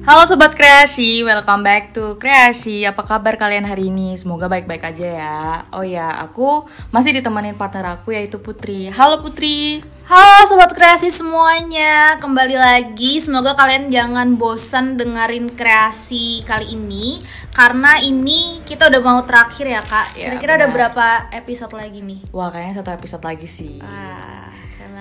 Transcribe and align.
Halo 0.00 0.24
Sobat 0.24 0.56
Kreasi, 0.56 1.20
welcome 1.20 1.60
back 1.60 1.92
to 1.92 2.16
Kreasi 2.16 2.88
Apa 2.88 3.04
kabar 3.04 3.36
kalian 3.36 3.68
hari 3.68 3.92
ini? 3.92 4.16
Semoga 4.16 4.48
baik-baik 4.48 4.80
aja 4.80 5.04
ya 5.04 5.40
Oh 5.76 5.84
ya, 5.84 6.24
aku 6.24 6.64
masih 6.88 7.20
ditemenin 7.20 7.52
partner 7.52 8.00
aku 8.00 8.16
yaitu 8.16 8.40
Putri 8.40 8.88
Halo 8.88 9.20
Putri 9.20 9.84
Halo 10.10 10.42
sobat 10.42 10.74
kreasi 10.74 11.06
semuanya, 11.14 12.18
kembali 12.18 12.58
lagi. 12.58 13.22
Semoga 13.22 13.54
kalian 13.54 13.94
jangan 13.94 14.34
bosan 14.34 14.98
dengerin 14.98 15.54
kreasi 15.54 16.42
kali 16.42 16.74
ini 16.74 17.22
karena 17.54 17.94
ini 18.02 18.58
kita 18.66 18.90
udah 18.90 18.98
mau 19.06 19.22
terakhir 19.22 19.70
ya 19.70 19.78
kak. 19.78 20.18
Ya, 20.18 20.26
Kira-kira 20.26 20.58
ada 20.58 20.66
benar. 20.66 20.74
berapa 20.90 21.06
episode 21.30 21.78
lagi 21.78 22.02
nih? 22.02 22.26
Wah 22.34 22.50
kayaknya 22.50 22.82
satu 22.82 22.90
episode 22.90 23.22
lagi 23.22 23.46
sih 23.46 23.78
keren 23.78 24.39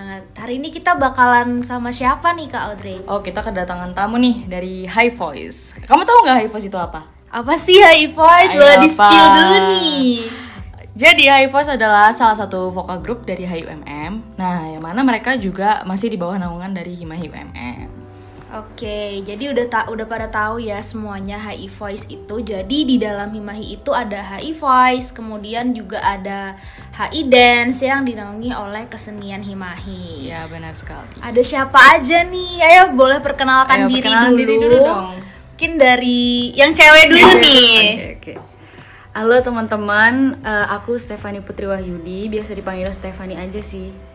banget. 0.09 0.25
Hari 0.41 0.53
ini 0.57 0.69
kita 0.73 0.97
bakalan 0.97 1.61
sama 1.61 1.93
siapa 1.93 2.33
nih 2.33 2.49
kak 2.49 2.63
Audrey? 2.73 2.97
Oh 3.05 3.21
kita 3.21 3.45
kedatangan 3.45 3.93
tamu 3.93 4.17
nih 4.17 4.49
dari 4.49 4.89
High 4.89 5.13
Voice 5.13 5.77
Kamu 5.85 6.01
tahu 6.01 6.25
nggak 6.25 6.37
High 6.41 6.49
Voice 6.49 6.65
itu 6.65 6.79
apa? 6.81 7.05
Apa 7.29 7.53
sih 7.53 7.77
High 7.77 8.09
Voice? 8.09 8.57
Apa? 8.57 8.81
di 8.81 8.89
spill 8.89 9.27
dulu 9.37 9.57
nih. 9.77 10.09
Jadi 10.97 11.23
High 11.29 11.49
Voice 11.53 11.69
adalah 11.69 12.09
salah 12.09 12.33
satu 12.33 12.73
vokal 12.73 13.05
grup 13.05 13.23
dari 13.23 13.45
HUMM 13.45 14.35
Nah 14.35 14.65
yang 14.73 14.81
mana 14.81 15.05
mereka 15.05 15.37
juga 15.37 15.85
masih 15.85 16.09
di 16.09 16.17
bawah 16.17 16.41
naungan 16.41 16.73
dari 16.73 16.97
Himahi 16.97 17.29
UMM 17.29 17.98
Oke, 18.49 19.21
jadi 19.21 19.53
udah 19.53 19.65
tak 19.69 19.85
udah 19.93 20.09
pada 20.09 20.25
tahu 20.25 20.57
ya 20.57 20.81
semuanya 20.81 21.37
HI 21.37 21.69
Voice 21.69 22.09
itu. 22.09 22.41
Jadi 22.41 22.81
di 22.81 22.95
dalam 22.97 23.29
Himahi 23.29 23.77
itu 23.77 23.93
ada 23.93 24.25
HI 24.25 24.57
Voice, 24.57 25.13
kemudian 25.13 25.69
juga 25.69 26.01
ada 26.01 26.57
HI 26.97 27.29
Dance 27.29 27.85
yang 27.85 28.01
dinaungi 28.01 28.49
oleh 28.49 28.89
kesenian 28.89 29.45
Himahi. 29.45 30.33
Iya 30.33 30.49
benar 30.49 30.73
sekali 30.73 31.21
Ada 31.21 31.41
siapa 31.45 31.77
aja 31.93 32.25
nih? 32.25 32.57
Ayo 32.65 32.97
boleh 32.97 33.21
perkenalkan 33.21 33.85
Ayo, 33.85 33.93
diri, 33.93 34.09
perkenalan 34.09 34.33
dulu. 34.33 34.39
diri 34.41 34.55
dulu 34.57 34.77
dong. 34.81 35.17
Mungkin 35.53 35.71
dari 35.77 36.21
yang 36.57 36.71
cewek 36.73 37.05
dulu 37.05 37.29
nih. 37.37 37.77
Oke, 37.85 38.09
oke. 38.17 38.33
Halo 39.13 39.37
teman-teman, 39.45 40.41
eh, 40.41 40.65
aku 40.73 40.97
Stefani 40.97 41.45
Putri 41.45 41.69
Wahyudi, 41.69 42.33
biasa 42.33 42.57
dipanggil 42.57 42.89
Stefani 42.89 43.37
aja 43.37 43.61
sih. 43.61 44.08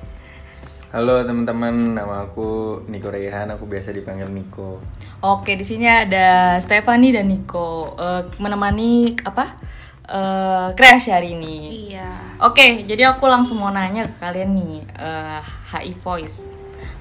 Halo 0.95 1.27
teman-teman, 1.27 1.99
nama 1.99 2.23
aku 2.23 2.79
Niko 2.87 3.11
Rehan, 3.11 3.51
aku 3.51 3.67
biasa 3.67 3.91
dipanggil 3.91 4.31
Niko. 4.31 4.79
Oke, 5.27 5.59
di 5.59 5.67
sini 5.67 5.91
ada 5.91 6.55
Stefani 6.63 7.11
dan 7.11 7.27
Nico 7.27 7.99
eh, 7.99 8.23
menemani 8.39 9.11
apa 9.27 9.59
eh, 10.07 10.71
kreasi 10.79 11.11
hari 11.11 11.35
ini. 11.35 11.91
Iya. 11.91 12.39
Oke, 12.47 12.87
jadi 12.87 13.11
aku 13.11 13.27
langsung 13.27 13.59
mau 13.59 13.75
nanya 13.75 14.07
ke 14.07 14.23
kalian 14.23 14.55
nih, 14.55 14.87
eh, 14.87 15.43
HI 15.75 15.99
Voice. 15.99 16.47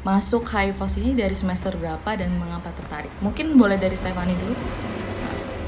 Masuk 0.01 0.49
HI 0.49 0.73
Voice 0.73 0.97
ini 0.97 1.13
dari 1.13 1.37
semester 1.37 1.77
berapa 1.77 2.17
dan 2.17 2.33
mengapa 2.33 2.73
tertarik? 2.73 3.13
Mungkin 3.21 3.53
boleh 3.61 3.77
dari 3.77 3.93
Stefani 3.93 4.33
dulu. 4.33 4.57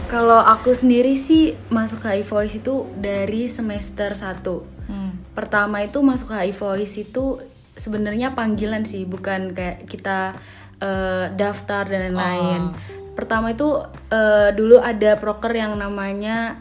Kalau 0.09 0.41
aku 0.41 0.73
sendiri 0.73 1.13
sih 1.13 1.53
masuk 1.69 2.01
HI 2.01 2.25
Voice 2.25 2.57
itu 2.57 2.89
dari 2.97 3.45
semester 3.45 4.17
1. 4.17 4.41
Hmm. 4.89 5.13
Pertama 5.37 5.85
itu 5.85 6.01
masuk 6.01 6.33
HI 6.33 6.57
Voice 6.57 6.97
itu 6.97 7.53
sebenarnya 7.75 8.33
panggilan 8.33 8.87
sih, 8.87 9.03
bukan 9.03 9.51
kayak 9.51 9.85
kita 9.85 10.33
eh, 10.79 11.31
daftar 11.35 11.85
dan 11.85 12.15
lain-lain. 12.15 12.73
Pertama 13.15 13.55
itu 13.55 13.79
eh, 14.11 14.51
dulu 14.55 14.79
ada 14.79 15.15
proker 15.15 15.55
yang 15.55 15.75
namanya 15.79 16.59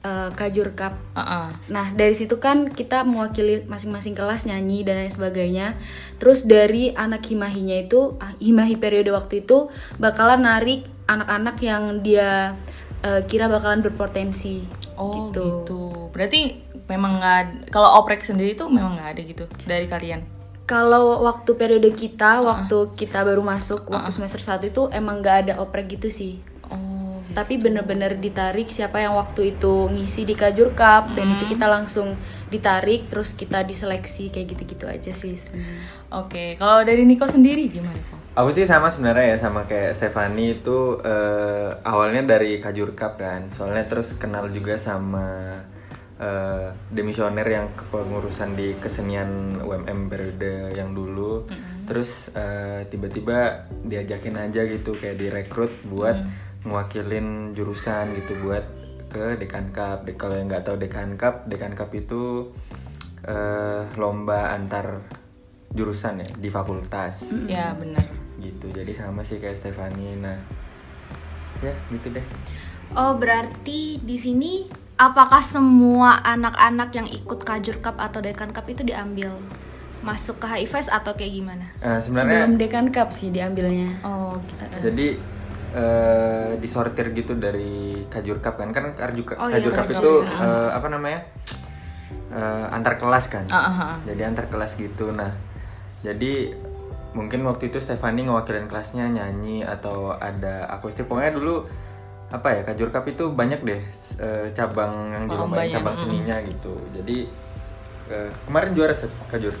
eh, 0.00 0.28
Kajur 0.32 0.72
Cup. 0.72 0.96
Uh-uh. 1.16 1.52
Nah 1.68 1.86
dari 1.92 2.16
situ 2.16 2.40
kan 2.40 2.68
kita 2.72 3.04
mewakili 3.04 3.64
masing-masing 3.68 4.16
kelas 4.16 4.48
nyanyi 4.48 4.84
dan 4.84 5.00
lain 5.00 5.12
sebagainya. 5.12 5.76
Terus 6.16 6.48
dari 6.48 6.94
anak 6.94 7.26
himahinya 7.28 7.76
itu, 7.82 8.16
ah, 8.22 8.32
himahi 8.38 8.78
periode 8.78 9.10
waktu 9.12 9.44
itu 9.44 9.68
bakalan 9.98 10.46
narik 10.46 10.86
anak-anak 11.08 11.56
yang 11.60 12.00
dia 12.00 12.56
eh, 13.02 13.24
kira 13.28 13.52
bakalan 13.52 13.82
berpotensi. 13.84 14.64
Oh 14.96 15.32
Gitu. 15.32 15.44
gitu. 15.64 15.82
Berarti 16.12 16.60
memang 16.88 17.20
nggak 17.20 17.72
kalau 17.72 18.00
oprek 18.00 18.20
sendiri 18.20 18.52
tuh 18.52 18.68
memang 18.68 19.00
nggak 19.00 19.10
ada 19.16 19.22
gitu 19.24 19.44
dari 19.64 19.88
kalian. 19.88 20.41
Kalau 20.62 21.26
waktu 21.26 21.58
periode 21.58 21.90
kita, 21.92 22.40
waktu 22.40 22.94
kita 22.94 23.26
baru 23.26 23.42
masuk, 23.42 23.90
waktu 23.90 24.10
semester 24.14 24.38
1 24.38 24.70
itu 24.70 24.82
emang 24.94 25.18
nggak 25.18 25.36
ada 25.46 25.52
oprek 25.58 25.98
gitu 25.98 26.08
sih. 26.08 26.38
Oh. 26.70 27.18
gitu. 27.26 27.34
Tapi 27.34 27.54
bener-bener 27.58 28.14
ditarik 28.16 28.68
siapa 28.68 29.00
yang 29.02 29.18
waktu 29.18 29.56
itu 29.56 29.90
ngisi 29.90 30.22
di 30.28 30.38
Kajur 30.38 30.76
Cup 30.76 31.16
dan 31.16 31.26
itu 31.34 31.44
kita 31.56 31.66
langsung 31.66 32.14
ditarik 32.52 33.08
terus 33.08 33.32
kita 33.32 33.64
diseleksi 33.64 34.28
kayak 34.28 34.46
gitu-gitu 34.52 34.84
aja 34.84 35.12
sih. 35.16 35.40
sebenarnya. 35.40 35.78
Oke, 36.12 36.44
kalau 36.60 36.84
dari 36.84 37.08
Nico 37.08 37.24
sendiri 37.24 37.66
gimana 37.72 37.96
kok? 37.96 38.20
Aku 38.32 38.48
sih 38.48 38.64
sama 38.64 38.88
sebenarnya 38.88 39.36
ya 39.36 39.38
sama 39.40 39.68
kayak 39.68 39.92
Stefani 39.92 40.60
itu 40.60 41.00
eh, 41.04 41.68
awalnya 41.84 42.24
dari 42.36 42.60
Kajur 42.60 42.96
Cup 42.96 43.20
kan, 43.20 43.48
soalnya 43.52 43.84
terus 43.88 44.16
kenal 44.16 44.48
juga 44.48 44.76
sama 44.76 45.56
eh, 46.16 46.68
demisioner 46.88 47.44
yang 47.44 47.72
kepengurusan 47.72 48.52
di 48.52 48.74
kesenian 48.76 49.56
UMM 49.58 50.08
periode 50.08 50.72
yang 50.72 50.92
dulu. 50.92 51.46
Terus 51.84 52.32
eh, 52.32 52.84
tiba-tiba 52.86 53.62
diajakin 53.82 54.36
aja 54.38 54.64
gitu 54.64 54.92
kayak 54.92 55.16
direkrut 55.16 55.72
buat 55.84 56.16
mewakilin 56.62 57.52
jurusan 57.52 58.14
gitu 58.14 58.38
buat 58.40 58.62
ke 59.08 59.36
Dekan 59.36 59.70
Cup. 59.70 60.06
De- 60.06 60.14
Kalau 60.14 60.34
yang 60.34 60.46
nggak 60.46 60.64
tahu 60.64 60.76
Dekan 60.76 61.16
Cup, 61.16 61.44
Dekan 61.44 61.74
Cup 61.74 61.90
itu 61.92 62.48
eh, 63.22 63.82
lomba 63.96 64.52
antar 64.52 65.02
jurusan 65.68 66.20
ya 66.20 66.28
di 66.36 66.48
fakultas. 66.48 67.32
Ya 67.44 67.72
benar. 67.72 68.04
gitu. 68.38 68.66
Jadi 68.68 68.90
sama 68.90 69.22
sih 69.22 69.38
kayak 69.38 69.54
Stefani 69.54 70.18
nah 70.18 70.34
ya 71.62 71.70
gitu 71.88 72.10
deh. 72.10 72.26
Oh, 72.92 73.14
berarti 73.14 74.02
di 74.02 74.18
sini 74.18 74.66
apakah 74.96 75.42
semua 75.44 76.20
anak-anak 76.24 76.90
yang 76.94 77.08
ikut 77.08 77.42
Kajur 77.42 77.80
Cup 77.80 78.00
atau 78.00 78.20
Dekan 78.20 78.50
Cup 78.50 78.66
itu 78.68 78.82
diambil 78.86 79.34
masuk 80.02 80.42
ke 80.42 80.46
HI 80.50 80.66
Voice 80.66 80.90
atau 80.90 81.14
kayak 81.14 81.32
gimana? 81.32 81.66
Eh, 81.78 81.98
sebenarnya 82.02 82.48
Sebelum 82.48 82.52
Dekan 82.58 82.86
Cup 82.90 83.08
sih 83.14 83.30
diambilnya. 83.30 84.02
Oh 84.02 84.34
gitu. 84.42 84.90
jadi 84.90 85.06
eh, 85.72 86.50
disortir 86.58 87.14
gitu 87.14 87.38
dari 87.38 88.02
Kajur 88.10 88.42
Cup 88.42 88.58
kan 88.58 88.74
kan 88.74 88.92
Kajur, 88.98 89.38
Oh 89.38 89.46
iya, 89.46 89.62
Kajur 89.62 89.72
Cup 89.72 89.88
itu 89.94 90.12
eh, 90.26 90.70
apa 90.74 90.88
namanya 90.90 91.20
Eh, 92.32 92.66
antar 92.72 92.96
kelas 92.96 93.28
kan 93.28 93.44
ah, 93.52 93.60
ah. 93.60 93.96
jadi 94.08 94.32
antar 94.32 94.48
kelas 94.48 94.80
gitu 94.80 95.12
nah 95.12 95.36
jadi 96.00 96.56
mungkin 97.12 97.44
waktu 97.44 97.68
itu 97.68 97.76
Stefani 97.76 98.24
ngewakilin 98.24 98.72
kelasnya 98.72 99.04
nyanyi 99.04 99.60
atau 99.60 100.16
ada 100.16 100.64
akustik 100.72 101.12
pokoknya 101.12 101.36
dulu 101.36 101.68
apa 102.32 102.48
ya 102.48 102.60
Kajur 102.64 102.88
Cup 102.88 103.04
itu 103.04 103.24
banyak 103.30 103.60
deh 103.60 103.80
eh, 104.18 104.46
cabang 104.52 104.90
yang 105.10 105.24
dilombain 105.26 105.68
cabang 105.70 105.92
seninya 105.92 106.40
gitu 106.40 106.72
jadi 106.90 107.28
eh, 108.08 108.28
kemarin 108.42 108.72
juara 108.72 108.94
Kajur 109.28 109.52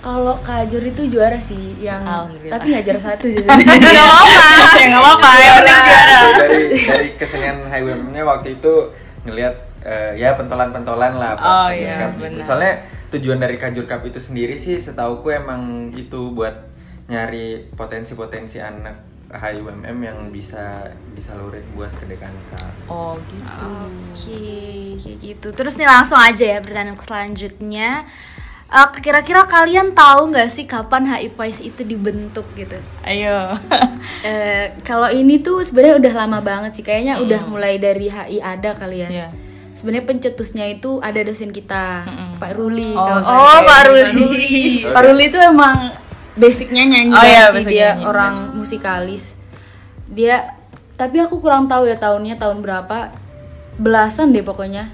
Kalau 0.00 0.36
Kajur 0.38 0.82
itu 0.82 1.08
juara 1.08 1.38
sih 1.38 1.80
yang 1.80 2.04
Alhamdulillah. 2.04 2.52
tapi 2.52 2.66
nggak 2.68 2.84
juara 2.84 3.00
satu 3.00 3.24
sih 3.24 3.40
sebenarnya. 3.46 3.88
Gak 3.88 4.04
apa-apa, 4.04 4.36
ya 4.76 4.84
gak 4.84 5.00
apa-apa. 5.00 5.30
yang 5.32 5.54
penting 5.56 5.78
juara. 5.88 6.36
dari 6.36 6.60
dari 6.76 7.08
kesenian 7.16 7.58
highway-nya 7.64 8.22
waktu 8.22 8.48
itu 8.52 8.72
ngelihat 9.24 9.54
eh, 9.80 10.12
ya 10.14 10.34
pentolan-pentolan 10.34 11.16
lah 11.16 11.32
pas 11.34 11.48
Oh, 11.48 11.66
Kajur 11.70 11.80
iya, 11.80 11.96
Cup 11.96 12.12
gitu. 12.20 12.36
Soalnya 12.42 12.72
tujuan 13.08 13.38
dari 13.38 13.56
Kajur 13.56 13.86
Cup 13.86 14.02
itu 14.02 14.18
sendiri 14.18 14.58
sih 14.58 14.76
setauku 14.76 15.30
emang 15.30 15.62
itu 15.94 16.34
buat 16.34 16.52
nyari 17.06 17.70
potensi-potensi 17.72 18.58
anak 18.58 18.96
HIUMM 19.34 19.98
yang 19.98 20.18
bisa 20.30 20.94
disalurin 21.14 21.64
buat 21.74 21.90
ke 21.98 22.06
Cup. 22.14 22.72
Oh 22.86 23.18
gitu. 23.30 23.66
Oke, 24.14 24.46
kayak 25.02 25.18
gitu. 25.18 25.48
Terus 25.50 25.74
nih 25.78 25.88
langsung 25.90 26.18
aja 26.18 26.58
ya 26.58 26.58
pertanyaan 26.62 26.98
selanjutnya. 27.00 28.06
Eh, 28.74 28.88
kira-kira 28.98 29.46
kalian 29.46 29.94
tahu 29.94 30.34
nggak 30.34 30.50
sih 30.50 30.66
kapan 30.66 31.06
HI 31.06 31.30
Voice 31.30 31.62
itu 31.62 31.86
dibentuk 31.86 32.46
gitu? 32.58 32.74
Ayo. 33.06 33.54
Eh, 34.24 34.72
kalau 34.84 35.08
ini 35.12 35.40
tuh 35.40 35.60
sebenarnya 35.60 36.00
udah 36.00 36.12
lama 36.24 36.38
banget 36.40 36.80
sih 36.80 36.84
kayaknya 36.84 37.20
udah 37.20 37.44
mulai 37.44 37.76
dari 37.76 38.08
HI 38.08 38.40
ada 38.40 38.72
kali 38.72 39.04
ya. 39.04 39.08
Iya. 39.08 39.28
Sebenarnya 39.74 40.06
pencetusnya 40.06 40.64
itu 40.70 40.96
ada 41.02 41.18
dosen 41.20 41.50
kita, 41.52 42.08
Pak 42.40 42.52
Ruli. 42.56 42.94
Oh, 42.94 43.04
kalau 43.04 43.20
nggak 43.20 43.36
Oh. 43.36 43.58
Pak 43.64 43.82
Ruli. 43.90 44.86
Pak 44.86 45.02
Ruli 45.04 45.24
itu 45.28 45.38
emang 45.40 45.76
basicnya 46.34 46.82
nyanyi 46.86 47.14
Oh, 47.14 47.24
iya, 47.24 47.50
sih 47.50 47.62
basic 47.62 47.70
dia 47.70 47.88
nyanyi, 47.94 48.04
orang 48.06 48.34
musikalis. 48.58 49.42
Dia 50.10 50.54
tapi 50.94 51.18
aku 51.18 51.42
kurang 51.42 51.66
tahu 51.66 51.90
ya 51.90 51.98
tahunnya 51.98 52.38
tahun 52.38 52.62
berapa. 52.62 53.10
Belasan 53.74 54.30
deh 54.30 54.46
pokoknya. 54.46 54.90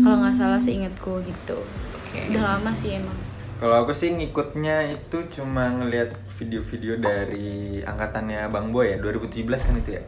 Kalau 0.00 0.16
nggak 0.24 0.32
salah 0.32 0.56
seingatku 0.56 1.20
gitu. 1.20 1.60
Oke. 1.96 2.32
Udah 2.32 2.56
lama 2.56 2.72
sih 2.72 2.96
emang. 2.96 3.16
Kalau 3.60 3.84
aku 3.84 3.92
sih 3.94 4.10
ngikutnya 4.10 4.90
itu 4.90 5.22
cuma 5.30 5.70
ngelihat 5.70 6.16
video-video 6.40 6.98
dari 6.98 7.78
angkatannya 7.84 8.48
Bang 8.50 8.74
Boy 8.74 8.96
ya 8.96 8.98
2017 8.98 9.46
kan 9.52 9.74
itu 9.78 9.90
ya. 10.00 10.02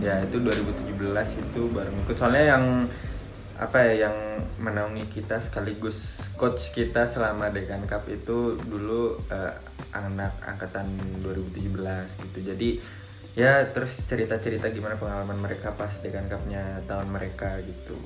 Ya 0.00 0.14
itu 0.24 0.40
2017 0.40 0.96
itu 1.36 1.60
baru 1.70 1.92
ngikut 1.92 2.16
soalnya 2.16 2.56
yang 2.56 2.64
apa 3.60 3.92
ya 3.92 4.08
yang 4.08 4.16
menaungi 4.64 5.04
kita 5.12 5.36
sekaligus 5.36 6.24
coach 6.40 6.72
kita 6.72 7.04
selama 7.04 7.52
Dekan 7.52 7.84
Cup 7.84 8.08
itu 8.08 8.56
dulu 8.56 9.20
eh, 9.28 9.54
anak 9.92 10.32
angkatan 10.48 10.88
2017 11.20 12.24
gitu. 12.24 12.38
Jadi 12.40 12.70
ya 13.36 13.62
terus 13.68 14.08
cerita-cerita 14.08 14.72
gimana 14.72 14.96
pengalaman 14.96 15.38
mereka 15.38 15.76
pas 15.76 15.92
Dekan 16.00 16.24
Cup-nya 16.26 16.80
tahun 16.88 17.12
mereka 17.12 17.60
gitu 17.62 18.00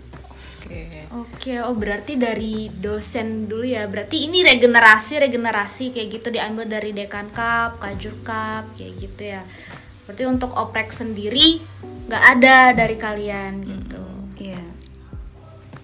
Oke. 0.65 1.05
Oke, 1.13 1.55
oh 1.61 1.77
berarti 1.77 2.17
dari 2.17 2.73
dosen 2.73 3.45
dulu 3.45 3.69
ya. 3.69 3.85
Berarti 3.85 4.25
ini 4.25 4.41
regenerasi 4.41 5.21
regenerasi 5.21 5.93
kayak 5.93 6.09
gitu 6.09 6.33
diambil 6.33 6.65
dari 6.65 6.97
Dekan 6.97 7.29
Cup, 7.37 7.77
Kajur 7.77 8.17
Cup 8.25 8.73
kayak 8.73 8.93
gitu 8.97 9.23
ya. 9.37 9.45
Berarti 10.09 10.25
untuk 10.25 10.57
oprek 10.57 10.89
sendiri 10.89 11.61
nggak 12.09 12.25
ada 12.41 12.73
dari 12.73 12.97
kalian 12.97 13.53
gitu. 13.61 13.84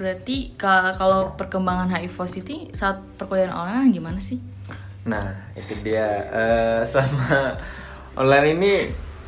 Berarti 0.00 0.56
ka- 0.56 0.96
kalau 0.96 1.36
perkembangan 1.36 1.92
HIV 1.92 2.16
City 2.24 2.56
saat 2.72 3.04
perkuliahan 3.14 3.52
online 3.52 3.92
gimana 3.92 4.16
sih? 4.18 4.40
nah 5.02 5.32
itu 5.52 5.72
dia 5.80 6.04
Eh, 6.26 6.80
selama 6.84 7.56
online 8.14 8.46
ini 8.50 8.72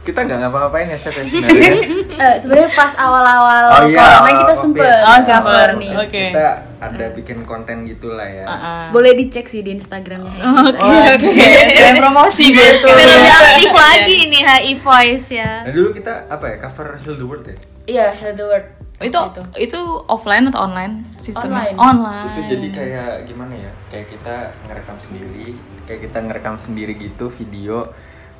kita 0.02 0.20
nggak 0.20 0.38
ngapa-ngapain 0.42 0.84
ya 0.84 0.96
Steph 0.96 1.14
ya 1.14 1.24
sebenarnya 1.24 1.80
Eh, 2.22 2.34
sebenarnya 2.36 2.70
pas 2.70 2.92
awal-awal 2.94 3.62
Oh 3.70 3.82
iya, 3.86 3.96
corona 3.96 4.30
kita 4.34 4.54
sempet. 4.54 5.00
Oh, 5.00 5.16
cover 5.18 5.68
nih. 5.76 5.92
Oke. 5.94 6.22
kita 6.28 6.46
ada 6.78 7.06
bikin 7.10 7.38
konten 7.42 7.84
gitulah 7.84 8.26
ya 8.26 8.44
Boleh 8.90 9.14
dicek 9.14 9.46
sih 9.46 9.60
di 9.60 9.72
Instagramnya. 9.72 10.44
Oke, 10.62 10.82
oke. 11.14 11.30
Kayak 11.72 11.96
promosi 11.98 12.50
gitu. 12.50 12.88
Biar 12.88 13.08
lebih 13.08 13.32
aktif 13.34 13.70
lagi 13.72 14.18
nih 14.26 14.42
HI 14.42 14.72
Voice 14.78 15.26
ya. 15.30 15.52
nah 15.62 15.70
dulu 15.70 15.88
kita 15.92 16.26
apa 16.28 16.44
ya 16.46 16.56
cover 16.58 16.86
Heal 16.98 17.14
the 17.14 17.24
World 17.24 17.44
ya 17.44 17.56
Iya, 17.84 18.06
Heal 18.12 18.34
the 18.34 18.44
World. 18.44 18.66
Itu 19.02 19.18
itu 19.58 19.78
offline 20.06 20.48
atau 20.48 20.64
online 20.64 21.04
sistemnya? 21.16 21.74
Online. 21.74 21.78
Online. 21.78 22.26
itu 22.30 22.40
jadi 22.48 22.68
kayak 22.70 23.12
gimana 23.26 23.54
ya 23.54 23.72
kayak 23.88 24.06
kita 24.08 24.36
ngerekam 24.64 24.96
sendiri 24.98 25.46
kayak 25.84 26.00
kita 26.06 26.18
ngerekam 26.22 26.56
sendiri 26.56 26.92
gitu 26.94 27.26
video 27.28 27.90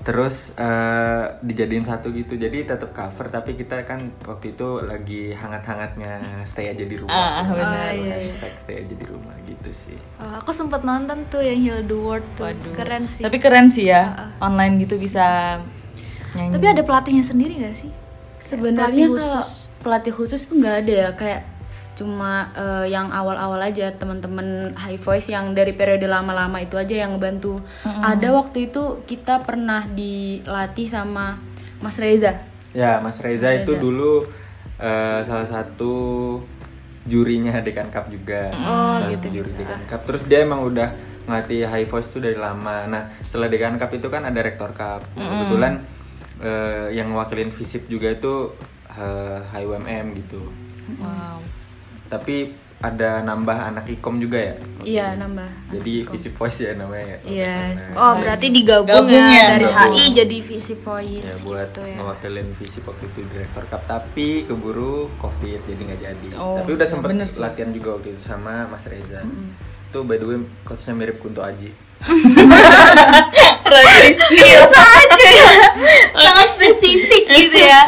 terus 0.03 0.59
eh, 0.59 1.25
dijadiin 1.39 1.87
satu 1.87 2.11
gitu 2.11 2.35
jadi 2.35 2.67
tetap 2.67 2.91
cover 2.91 3.31
tapi 3.31 3.55
kita 3.55 3.87
kan 3.87 4.11
waktu 4.27 4.51
itu 4.51 4.83
lagi 4.83 5.31
hangat-hangatnya 5.31 6.43
stay 6.43 6.75
aja 6.75 6.83
di 6.83 6.99
rumah 6.99 7.15
Ah, 7.39 7.47
benar. 7.47 7.95
Oh, 7.95 8.11
hashtag 8.11 8.55
stay 8.59 8.77
aja 8.83 8.95
di 8.99 9.07
rumah 9.07 9.31
gitu 9.47 9.71
sih 9.71 9.95
Oh, 10.19 10.43
aku 10.43 10.51
sempet 10.51 10.83
nonton 10.83 11.23
tuh 11.31 11.39
yang 11.39 11.63
Heal 11.63 11.81
the 11.87 11.95
World 11.95 12.27
tuh. 12.35 12.51
Keren 12.75 13.07
sih. 13.07 13.23
Tapi 13.23 13.39
keren 13.39 13.71
sih 13.71 13.87
ya, 13.87 14.35
online 14.43 14.83
gitu 14.83 14.99
bisa 14.99 15.59
nyanyi. 16.35 16.51
Tapi 16.51 16.67
ada 16.67 16.83
pelatihnya 16.83 17.23
sendiri 17.23 17.63
gak 17.63 17.77
sih? 17.79 17.91
Sebenarnya 18.43 19.07
Pelatih 19.07 19.23
kalau 19.23 19.39
khusus. 19.39 19.71
Pelatih 19.83 20.15
khusus 20.15 20.47
tuh 20.47 20.63
nggak 20.63 20.77
ada 20.87 20.95
ya 20.95 21.11
kayak 21.13 21.43
cuma 21.93 22.49
eh, 22.57 22.89
yang 22.89 23.13
awal-awal 23.13 23.61
aja 23.61 23.93
teman-teman 23.93 24.73
high 24.81 24.97
voice 24.97 25.29
yang 25.29 25.53
dari 25.53 25.77
periode 25.77 26.09
lama-lama 26.09 26.57
itu 26.63 26.81
aja 26.81 27.05
yang 27.05 27.21
ngebantu. 27.21 27.61
Ada 27.85 28.33
waktu 28.33 28.73
itu 28.73 29.05
kita 29.05 29.45
pernah 29.45 29.85
dilatih 29.85 30.89
sama 30.89 31.37
Mas 31.85 32.01
Reza. 32.01 32.49
ya 32.73 33.05
Mas 33.05 33.21
Reza 33.21 33.53
itu 33.53 33.77
dulu 33.77 34.25
eh, 34.81 35.21
salah 35.29 35.45
satu 35.45 35.93
jurinya 37.05 37.61
Dekan 37.61 37.93
Cup 37.93 38.09
juga. 38.09 38.49
Salah 38.57 39.13
satu 39.13 39.29
juri 39.29 39.53
Dekan 39.53 39.83
Cup. 39.85 40.01
Terus 40.09 40.23
dia 40.25 40.49
emang 40.49 40.65
udah 40.65 40.89
ngelatih 41.29 41.69
high 41.69 41.87
voice 41.87 42.09
tuh 42.09 42.25
dari 42.25 42.41
lama. 42.41 42.89
Nah 42.89 43.13
setelah 43.21 43.53
Dekan 43.53 43.77
Cup 43.77 43.93
itu 43.93 44.09
kan 44.09 44.25
ada 44.25 44.41
Rektor 44.41 44.73
Cup. 44.73 45.05
Kebetulan 45.13 45.85
eh, 46.41 46.97
yang 46.97 47.13
mewakilin 47.13 47.53
visip 47.53 47.85
juga 47.93 48.09
itu 48.09 48.57
eh, 48.95 49.39
HIUMM 49.51 50.07
gitu 50.19 50.43
wow. 50.99 51.39
tapi 52.09 52.53
ada 52.83 53.23
nambah 53.23 53.55
anak 53.71 53.87
ikom 53.89 54.19
juga 54.19 54.43
ya 54.43 54.55
Iya, 54.83 55.07
nambah. 55.15 55.47
jadi 55.71 56.03
visip 56.03 56.35
voice 56.35 56.59
ya 56.61 56.75
namanya 56.75 57.15
ya 57.15 57.19
Iya. 57.23 57.55
Oh, 57.95 58.19
berarti 58.19 58.51
digabung 58.51 59.07
Gabung 59.07 59.15
ya, 59.15 59.31
ya. 59.31 59.45
dari 59.55 59.67
Gabung. 59.71 59.95
HI 59.95 60.05
jadi 60.13 60.37
Visi 60.43 60.75
ya 60.75 60.83
Voice 60.83 61.35
buat 61.47 61.71
gitu 61.71 61.81
ya. 61.81 61.95
mewakilin 61.95 62.49
visip 62.59 62.83
waktu 62.83 63.07
itu 63.07 63.21
direktor 63.25 63.63
cup 63.71 63.87
tapi 63.87 64.43
keburu 64.43 65.07
covid 65.17 65.63
jadi 65.63 65.79
nggak 65.81 66.01
jadi 66.03 66.29
Oh, 66.35 66.59
tapi 66.59 66.75
udah 66.75 66.83
sempet 66.85 67.15
bener 67.15 67.25
sih. 67.25 67.39
latihan 67.39 67.71
juga 67.71 67.95
waktu 67.95 68.09
itu 68.11 68.21
sama 68.21 68.67
Mas 68.67 68.83
Reza 68.85 69.23
tuh 69.89 70.03
by 70.03 70.19
the 70.19 70.27
way 70.27 70.37
coachnya 70.65 70.93
mirip 70.93 71.23
Kunto 71.23 71.39
Aji 71.39 71.71
Biasa 74.33 74.81
aja 74.99 75.29
ya. 75.31 75.51
Sangat 76.13 76.49
spesifik 76.51 77.25
gitu 77.27 77.59
ya. 77.59 77.83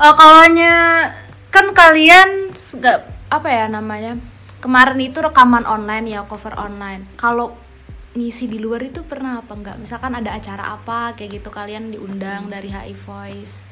Eh 0.00 0.14
kalaunya 0.16 1.04
kan 1.52 1.76
kalian 1.76 2.48
nggak 2.56 2.98
apa 3.28 3.48
ya 3.52 3.68
namanya? 3.68 4.16
Kemarin 4.64 4.96
itu 5.00 5.20
rekaman 5.20 5.68
online 5.68 6.08
ya, 6.08 6.24
cover 6.24 6.56
online. 6.56 7.04
Kalau 7.20 7.52
ngisi 8.16 8.48
di 8.48 8.56
luar 8.56 8.80
itu 8.80 9.04
pernah 9.04 9.44
apa 9.44 9.52
enggak? 9.52 9.76
Misalkan 9.76 10.16
ada 10.16 10.32
acara 10.32 10.72
apa 10.72 11.12
kayak 11.12 11.40
gitu 11.40 11.48
kalian 11.52 11.92
diundang 11.92 12.48
dari 12.48 12.72
HI 12.72 12.96
Voice. 12.96 13.68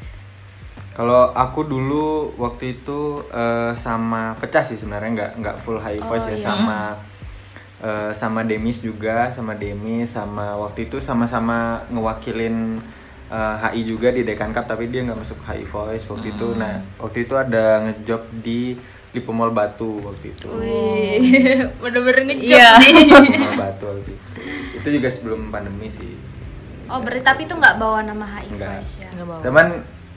kalau 0.98 1.30
aku 1.30 1.62
dulu 1.62 2.34
waktu 2.42 2.75
itu 2.82 3.22
eh, 3.30 3.70
sama 3.78 4.34
pecah 4.34 4.66
sih 4.66 4.75
sebenarnya 4.75 5.10
nggak 5.14 5.32
nggak 5.38 5.56
full 5.62 5.78
high 5.78 6.02
voice 6.02 6.26
ya 6.26 6.50
sama 6.50 6.98
eh, 7.78 8.10
sama 8.19 8.42
Demis 8.42 8.82
juga 8.82 9.30
sama 9.30 9.54
Demis 9.54 10.10
sama 10.10 10.58
waktu 10.58 10.90
itu 10.90 10.98
sama-sama 10.98 11.86
ngewakilin 11.94 12.82
eh, 13.28 13.54
HI 13.62 13.80
juga 13.84 14.08
di 14.08 14.22
Dekan 14.22 14.50
Cup 14.50 14.66
tapi 14.66 14.88
dia 14.88 15.02
nggak 15.02 15.19
masuk 15.19 15.38
HI 15.42 15.64
voice 15.64 16.04
waktu 16.04 16.32
itu 16.32 16.46
nah 16.54 16.80
waktu 16.96 17.19
itu 17.22 17.34
ada 17.34 17.64
ngejob 17.82 18.22
di 18.38 18.75
Lipo 19.08 19.32
Mall 19.32 19.50
Batu 19.50 20.00
waktu 20.00 20.30
itu 20.30 20.46
Wih, 20.50 21.20
bener-bener 21.82 22.25
ngejok 22.26 22.44
Iya. 22.50 22.70
nih. 22.76 23.08
Mall 23.38 23.56
Batu 23.62 23.84
waktu 23.86 24.00
itu 24.06 24.14
itu 24.75 24.88
juga 24.94 25.08
sebelum 25.08 25.48
pandemi 25.48 25.88
sih 25.88 26.12
Oh, 26.88 27.00
berarti 27.00 27.20
tapi 27.20 27.44
itu 27.44 27.52
nggak 27.52 27.76
bawa 27.76 28.00
nama 28.00 28.25
HI 28.26 28.48
Enggak. 28.48 28.69
Voice 28.75 28.94
ya. 28.98 29.08
Nggak 29.12 29.26
bawa. 29.28 29.40
Cuman 29.44 29.66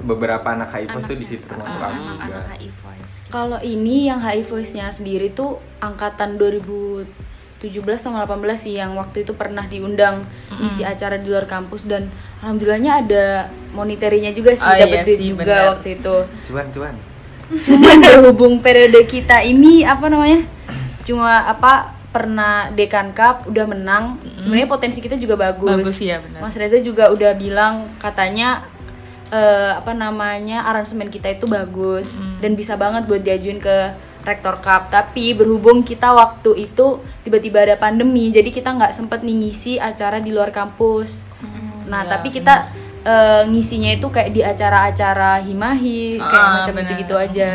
beberapa 0.01 0.47
anak 0.49 0.69
HI 0.71 0.87
voice 0.87 1.03
tuh 1.05 1.19
di 1.19 1.27
situ 1.27 1.43
termasuk 1.45 1.77
aku 1.77 1.99
juga 1.99 2.15
Anak-anak 2.15 2.47
HI 2.53 2.69
Voice. 2.71 3.13
Kalau 3.27 3.59
ini 3.59 4.07
yang 4.07 4.19
HI 4.19 4.39
Voice-nya 4.41 4.87
sendiri 4.87 5.27
tuh 5.29 5.59
angkatan 5.77 6.39
2017 7.61 7.85
sama 8.01 8.25
18 8.25 8.41
sih 8.57 8.73
yang 8.73 8.97
waktu 8.97 9.21
itu 9.21 9.37
pernah 9.37 9.69
diundang 9.69 10.25
ngisi 10.57 10.81
acara 10.81 11.21
di 11.21 11.29
luar 11.29 11.45
kampus 11.45 11.85
dan 11.85 12.09
alhamdulillahnya 12.41 13.05
ada 13.05 13.25
monetarinya 13.77 14.33
juga 14.33 14.57
sih 14.57 14.65
Oh, 14.65 14.73
iya 14.73 14.89
dapat 14.89 15.05
duit 15.05 15.17
sih, 15.21 15.29
juga 15.29 15.45
benar. 15.45 15.69
waktu 15.77 15.87
itu. 16.01 16.15
cuan 16.49 16.67
cuan 16.73 16.95
Cuman 17.51 17.97
berhubung 18.07 18.53
periode 18.63 19.03
kita 19.05 19.43
ini 19.43 19.83
apa 19.83 20.07
namanya? 20.07 20.41
Cuma 21.03 21.43
apa 21.45 21.91
pernah 22.09 22.71
Dekan 22.71 23.11
Cup 23.11 23.47
udah 23.51 23.65
menang. 23.67 24.19
Sebenarnya 24.39 24.71
potensi 24.71 25.03
kita 25.03 25.19
juga 25.19 25.35
bagus. 25.35 25.67
Bagus, 25.67 25.99
iya, 25.99 26.23
benar. 26.23 26.39
Mas 26.47 26.55
Reza 26.55 26.79
juga 26.79 27.11
udah 27.11 27.35
bilang 27.35 27.91
katanya 27.99 28.63
eh, 29.31 29.71
apa 29.75 29.91
namanya 29.91 30.63
aransemen 30.63 31.11
kita 31.11 31.27
itu 31.27 31.44
bagus 31.47 32.23
dan 32.39 32.56
bisa 32.56 32.75
banget 32.75 33.03
buat 33.07 33.19
diajuin 33.23 33.59
ke 33.59 33.95
Rektor 34.21 34.57
Cup. 34.57 34.87
Tapi 34.87 35.33
berhubung 35.33 35.81
kita 35.81 36.11
waktu 36.11 36.51
itu 36.63 36.87
tiba-tiba 37.21 37.61
ada 37.61 37.75
pandemi, 37.75 38.28
jadi 38.28 38.47
kita 38.47 38.71
nggak 38.71 38.92
sempet 38.92 39.21
nih 39.21 39.35
ngisi 39.40 39.78
acara 39.78 40.18
di 40.18 40.30
luar 40.30 40.49
kampus. 40.49 41.25
nah, 41.83 42.04
tapi 42.04 42.30
kita 42.30 42.71
eh, 43.01 43.44
ngisinya 43.45 43.92
itu 43.92 44.07
kayak 44.07 44.30
di 44.30 44.42
acara-acara 44.42 45.42
himahi, 45.42 46.16
kayak 46.18 46.31
Ah, 46.40 46.54
macam 46.57 46.73
benar. 46.73 46.85
gitu-gitu 46.87 47.16
aja 47.16 47.49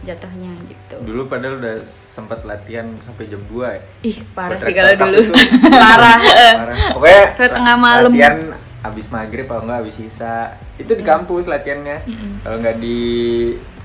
jatuhnya 0.00 0.52
gitu. 0.64 0.96
dulu 1.00 1.28
padahal 1.28 1.56
udah 1.56 1.74
sempat 1.88 2.40
latihan 2.42 2.82
sampai 2.98 3.24
jam 3.24 3.44
2 3.44 3.60
ya 3.68 3.80
Ih, 4.02 4.16
parah 4.30 4.56
Buat 4.56 4.64
sih 4.64 4.72
kalau 4.72 4.92
dulu. 4.96 5.18
itu. 5.20 5.32
parah. 5.74 6.18
Parah. 6.56 6.76
Pokoknya 6.92 7.22
Setengah 7.30 7.76
la- 7.76 7.82
malam. 7.82 8.10
Latihan 8.10 8.36
abis 8.80 9.06
maghrib 9.08 9.44
kalau 9.44 9.62
nggak 9.62 9.80
abis 9.80 9.94
sisa. 9.96 10.56
Itu 10.74 10.92
di 10.92 11.02
kampus 11.02 11.44
latihannya. 11.44 11.98
Kalau 12.40 12.56
nggak 12.56 12.76
di 12.78 12.98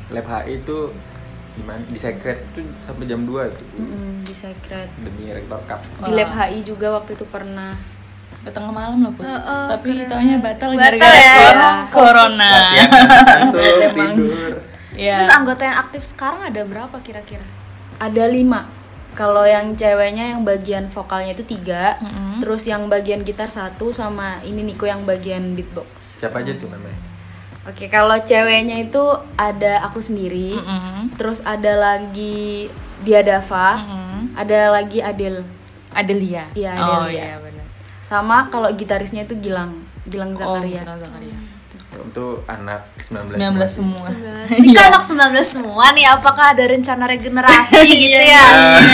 lab 0.10 0.25
HI 0.25 0.54
itu 0.58 0.78
gimana 1.54 1.82
di 1.84 1.96
secret 1.96 2.42
itu 2.50 2.66
sampai 2.80 3.06
jam 3.06 3.22
2 3.22 3.30
tuh 3.48 3.68
Mm, 3.76 4.22
di 4.22 4.34
secret. 4.34 4.90
demi 4.98 5.30
rektor 5.30 5.62
cup. 5.64 5.82
Di 6.00 6.12
lab 6.12 6.30
HI 6.32 6.60
juga 6.62 6.88
waktu 6.92 7.14
itu 7.14 7.26
pernah. 7.26 7.78
Ke 8.40 8.50
tengah 8.50 8.70
malam 8.70 9.00
loh, 9.00 9.14
Put. 9.14 9.24
Heeh, 9.24 9.66
Tapi 9.70 9.88
taunya 10.04 10.36
batal 10.38 10.70
Batal 10.70 11.00
gara-gara 11.00 11.16
ya. 11.16 11.36
corona. 11.40 11.72
corona. 11.88 12.52
Latihan 12.76 13.94
tidur. 14.12 14.54
Iya. 14.94 15.16
Terus 15.18 15.32
anggota 15.32 15.62
yang 15.64 15.78
aktif 15.80 16.02
sekarang 16.04 16.42
ada 16.44 16.62
berapa 16.62 16.98
kira-kira? 17.00 17.46
Ada 17.98 18.28
lima. 18.28 18.68
Kalau 19.14 19.46
yang 19.46 19.74
ceweknya 19.74 20.34
yang 20.34 20.42
bagian 20.42 20.90
vokalnya 20.90 21.32
itu 21.32 21.46
tiga, 21.48 21.96
Mm-mm. 22.00 22.42
terus 22.42 22.66
yang 22.66 22.90
bagian 22.90 23.22
gitar 23.22 23.46
satu 23.48 23.90
sama 23.90 24.42
ini 24.42 24.66
Niko 24.66 24.84
yang 24.84 25.02
bagian 25.04 25.54
beatbox. 25.54 26.18
Siapa 26.18 26.42
aja 26.42 26.52
tuh 26.54 26.68
namanya? 26.68 26.98
Oke, 27.63 27.88
kalau 27.88 28.20
ceweknya 28.20 28.75
itu 28.77 29.00
ada 29.34 29.79
aku 29.82 30.00
sendiri, 30.00 30.60
Mm-mm. 30.60 31.15
terus 31.15 31.39
ada 31.43 31.72
lagi 31.74 32.67
Diadava, 33.00 33.79
Mm-mm. 33.79 34.36
ada 34.36 34.60
lagi 34.70 35.00
Adel, 35.00 35.48
Adelia. 35.89 36.51
Iya, 36.51 36.72
Oh 36.75 37.03
Adelia. 37.03 37.24
iya 37.24 37.36
benar. 37.39 37.65
sama 38.03 38.51
kalau 38.51 38.67
gitarisnya 38.70 39.24
itu 39.24 39.39
Gilang, 39.39 39.79
Gilang 40.03 40.36
Oh, 40.36 40.60
Zakaria. 40.60 40.84
Gilang 40.84 41.00
Zakaria. 41.00 41.38
Untuk 42.00 42.42
anak 42.46 42.90
19 42.98 43.38
19 43.38 43.68
semua. 43.68 44.08
semua. 44.10 44.10
Ini 44.50 44.70
kan 44.72 44.86
anak 44.90 45.04
19 45.04 45.40
semua 45.44 45.86
nih, 45.92 46.06
apakah 46.08 46.52
ada 46.52 46.64
rencana 46.66 47.06
regenerasi 47.06 47.80
gitu 47.92 48.18
Iya. 48.18 48.34
ya? 48.34 48.46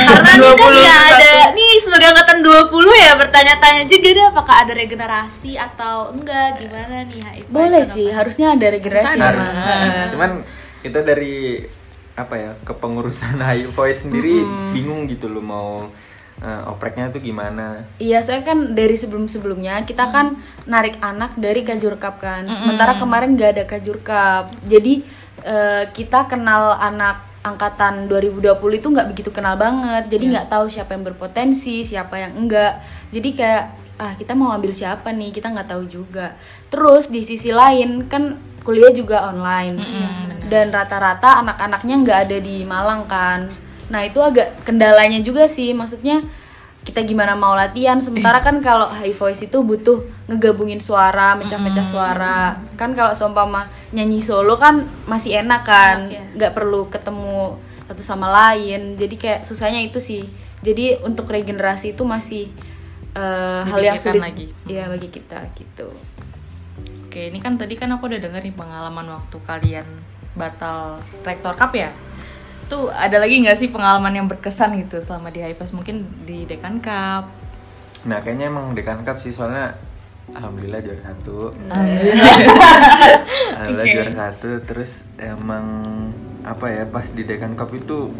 Karena 0.10 0.32
ini 0.36 0.48
kan 0.51 0.72
nggak 0.72 1.00
ada, 1.15 1.34
nih 1.51 1.72
sebagai 1.77 2.08
angkatan 2.12 2.38
20 2.41 2.70
ya 2.98 3.12
bertanya-tanya 3.15 3.84
juga 3.86 4.08
deh 4.12 4.25
apakah 4.27 4.56
ada 4.62 4.74
regenerasi 4.74 5.51
atau 5.56 6.12
enggak, 6.12 6.60
gimana 6.60 7.06
nih 7.06 7.20
HIV? 7.20 7.48
Boleh 7.48 7.84
sih, 7.84 8.08
harusnya 8.10 8.53
ada 8.53 8.68
regenerasi 8.68 9.15
Harus. 9.15 9.50
Heeh. 9.50 10.06
Cuman 10.12 10.32
kita 10.79 11.00
dari 11.01 11.63
apa 12.15 12.36
ya 12.36 12.51
kepengurusan 12.62 13.39
High 13.39 13.72
Voice 13.72 14.03
sendiri 14.03 14.44
bingung 14.72 15.08
gitu 15.08 15.27
loh 15.27 15.39
mau 15.39 15.88
eh, 16.39 16.63
opreknya 16.72 17.12
tuh 17.12 17.22
gimana. 17.22 17.84
Iya, 18.00 18.24
soalnya 18.24 18.46
kan 18.48 18.60
dari 18.75 18.96
sebelum-sebelumnya 18.96 19.84
kita 19.84 20.10
kan 20.12 20.39
narik 20.65 21.00
anak 21.03 21.36
dari 21.36 21.62
Kajur 21.63 22.00
Cup 22.00 22.24
kan. 22.24 22.48
Sementara 22.51 22.96
kemarin 23.01 23.36
nggak 23.36 23.51
ada 23.60 23.63
Kajur 23.67 24.00
Cup. 24.01 24.51
Jadi 24.67 25.03
eh, 25.43 25.84
kita 25.91 26.27
kenal 26.31 26.75
anak 26.79 27.29
angkatan 27.39 28.12
2020 28.12 28.79
itu 28.79 28.88
nggak 28.91 29.08
begitu 29.15 29.29
kenal 29.31 29.55
banget. 29.55 30.12
Jadi 30.12 30.24
nggak 30.36 30.48
tahu 30.51 30.65
siapa 30.67 30.96
yang 30.96 31.03
berpotensi, 31.08 31.84
siapa 31.84 32.19
yang 32.19 32.36
enggak. 32.36 32.84
Jadi 33.12 33.29
kayak 33.36 33.63
ah 34.00 34.15
kita 34.15 34.31
mau 34.31 34.51
ambil 34.55 34.72
siapa 34.72 35.12
nih? 35.12 35.31
Kita 35.36 35.51
nggak 35.51 35.69
tahu 35.75 35.84
juga. 35.88 36.36
Terus 36.72 37.12
di 37.12 37.24
sisi 37.24 37.51
lain 37.51 38.08
kan 38.08 38.36
kuliah 38.63 38.91
juga 38.91 39.27
online. 39.31 39.75
Dan 40.50 40.74
rata-rata 40.74 41.39
anak-anaknya 41.46 41.96
nggak 42.03 42.19
ada 42.27 42.38
di 42.41 42.63
Malang 42.67 43.08
kan. 43.08 43.68
Nah 43.89 44.05
itu 44.05 44.22
agak 44.22 44.65
kendalanya 44.65 45.19
juga 45.22 45.50
sih, 45.50 45.74
maksudnya 45.74 46.22
kita 46.79 47.03
gimana 47.03 47.36
mau 47.36 47.53
latihan 47.53 48.00
sementara 48.00 48.39
kan 48.39 48.63
kalau 48.63 48.88
high 48.88 49.13
voice 49.13 49.46
itu 49.46 49.60
butuh 49.62 50.00
ngegabungin 50.31 50.79
suara, 50.79 51.36
mecah-mecah 51.36 51.86
suara. 51.86 52.58
Kan 52.79 52.96
kalau 52.96 53.12
seumpama 53.12 53.67
nyanyi 53.91 54.24
solo 54.24 54.55
kan 54.55 54.88
masih 55.05 55.43
enak 55.43 55.62
kan, 55.67 56.08
Enak 56.08 56.13
ya. 56.15 56.24
nggak 56.39 56.53
perlu 56.55 56.88
ketemu 56.88 57.60
satu 57.86 58.01
sama 58.01 58.31
lain. 58.31 58.96
Jadi 58.96 59.15
kayak 59.19 59.39
susahnya 59.43 59.84
itu 59.84 60.00
sih. 60.00 60.25
Jadi 60.63 61.03
untuk 61.03 61.27
regenerasi 61.27 61.93
itu 61.93 62.03
masih 62.08 62.48
eh, 63.13 63.62
hal 63.67 63.79
yang 63.84 64.00
sulit 64.00 64.24
lagi. 64.24 64.48
Iya 64.65 64.88
bagi 64.88 65.10
kita 65.12 65.51
gitu. 65.60 65.91
Oke, 67.10 67.27
ini 67.34 67.41
kan 67.41 67.58
tadi 67.58 67.74
kan 67.74 67.89
aku 67.89 68.05
udah 68.05 68.22
denger 68.22 68.46
nih 68.46 68.53
pengalaman 68.53 69.17
waktu 69.17 69.38
kalian 69.41 69.88
batal 70.38 71.01
rektor 71.25 71.58
cup 71.58 71.74
ya. 71.74 71.89
Tuh 72.69 72.93
ada 72.93 73.17
lagi 73.17 73.41
nggak 73.41 73.57
sih 73.57 73.67
pengalaman 73.67 74.13
yang 74.13 74.27
berkesan 74.29 74.77
gitu 74.77 75.01
selama 75.01 75.27
di 75.27 75.41
Haifas 75.41 75.73
mungkin 75.73 76.05
di 76.21 76.45
Dekan 76.45 76.77
Cup? 76.77 77.25
Nah 77.99 78.21
kayaknya 78.21 78.47
emang 78.47 78.71
dekan 78.71 79.03
cup 79.03 79.19
sih 79.19 79.33
soalnya 79.33 79.75
alhamdulillah 80.31 80.79
juara 80.79 81.01
satu. 81.03 81.51
alhamdulillah 81.67 83.83
Oke. 83.83 83.91
juara 83.91 84.13
satu. 84.13 84.49
Terus 84.63 85.09
emang 85.17 85.65
apa 86.39 86.65
ya 86.69 86.83
pas 86.88 87.09
di 87.09 87.25
dekan 87.25 87.57
cup 87.57 87.73
itu 87.73 88.13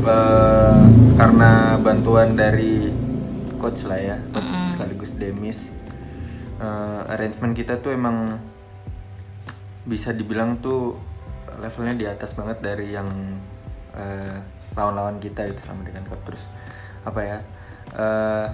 eh, 0.00 0.80
karena 1.18 1.76
bantuan 1.76 2.32
dari 2.32 2.88
coach 3.58 3.84
lah 3.84 3.98
ya, 3.98 4.16
coach 4.32 4.48
sekaligus 4.72 5.12
Demis. 5.12 5.74
eh, 6.58 7.12
arrangement 7.12 7.52
kita 7.52 7.78
tuh 7.78 7.92
emang 7.92 8.40
bisa 9.84 10.10
dibilang 10.10 10.58
tuh 10.58 10.96
levelnya 11.58 11.94
di 11.94 12.06
atas 12.06 12.32
banget 12.32 12.58
dari 12.58 12.90
yang 12.90 13.08
eh, 13.92 14.36
lawan-lawan 14.72 15.18
kita 15.18 15.42
itu 15.44 15.58
selama 15.58 15.84
dekan 15.84 16.04
cup 16.04 16.20
terus 16.24 16.46
apa 17.02 17.20
ya 17.20 17.38
eh, 17.92 18.46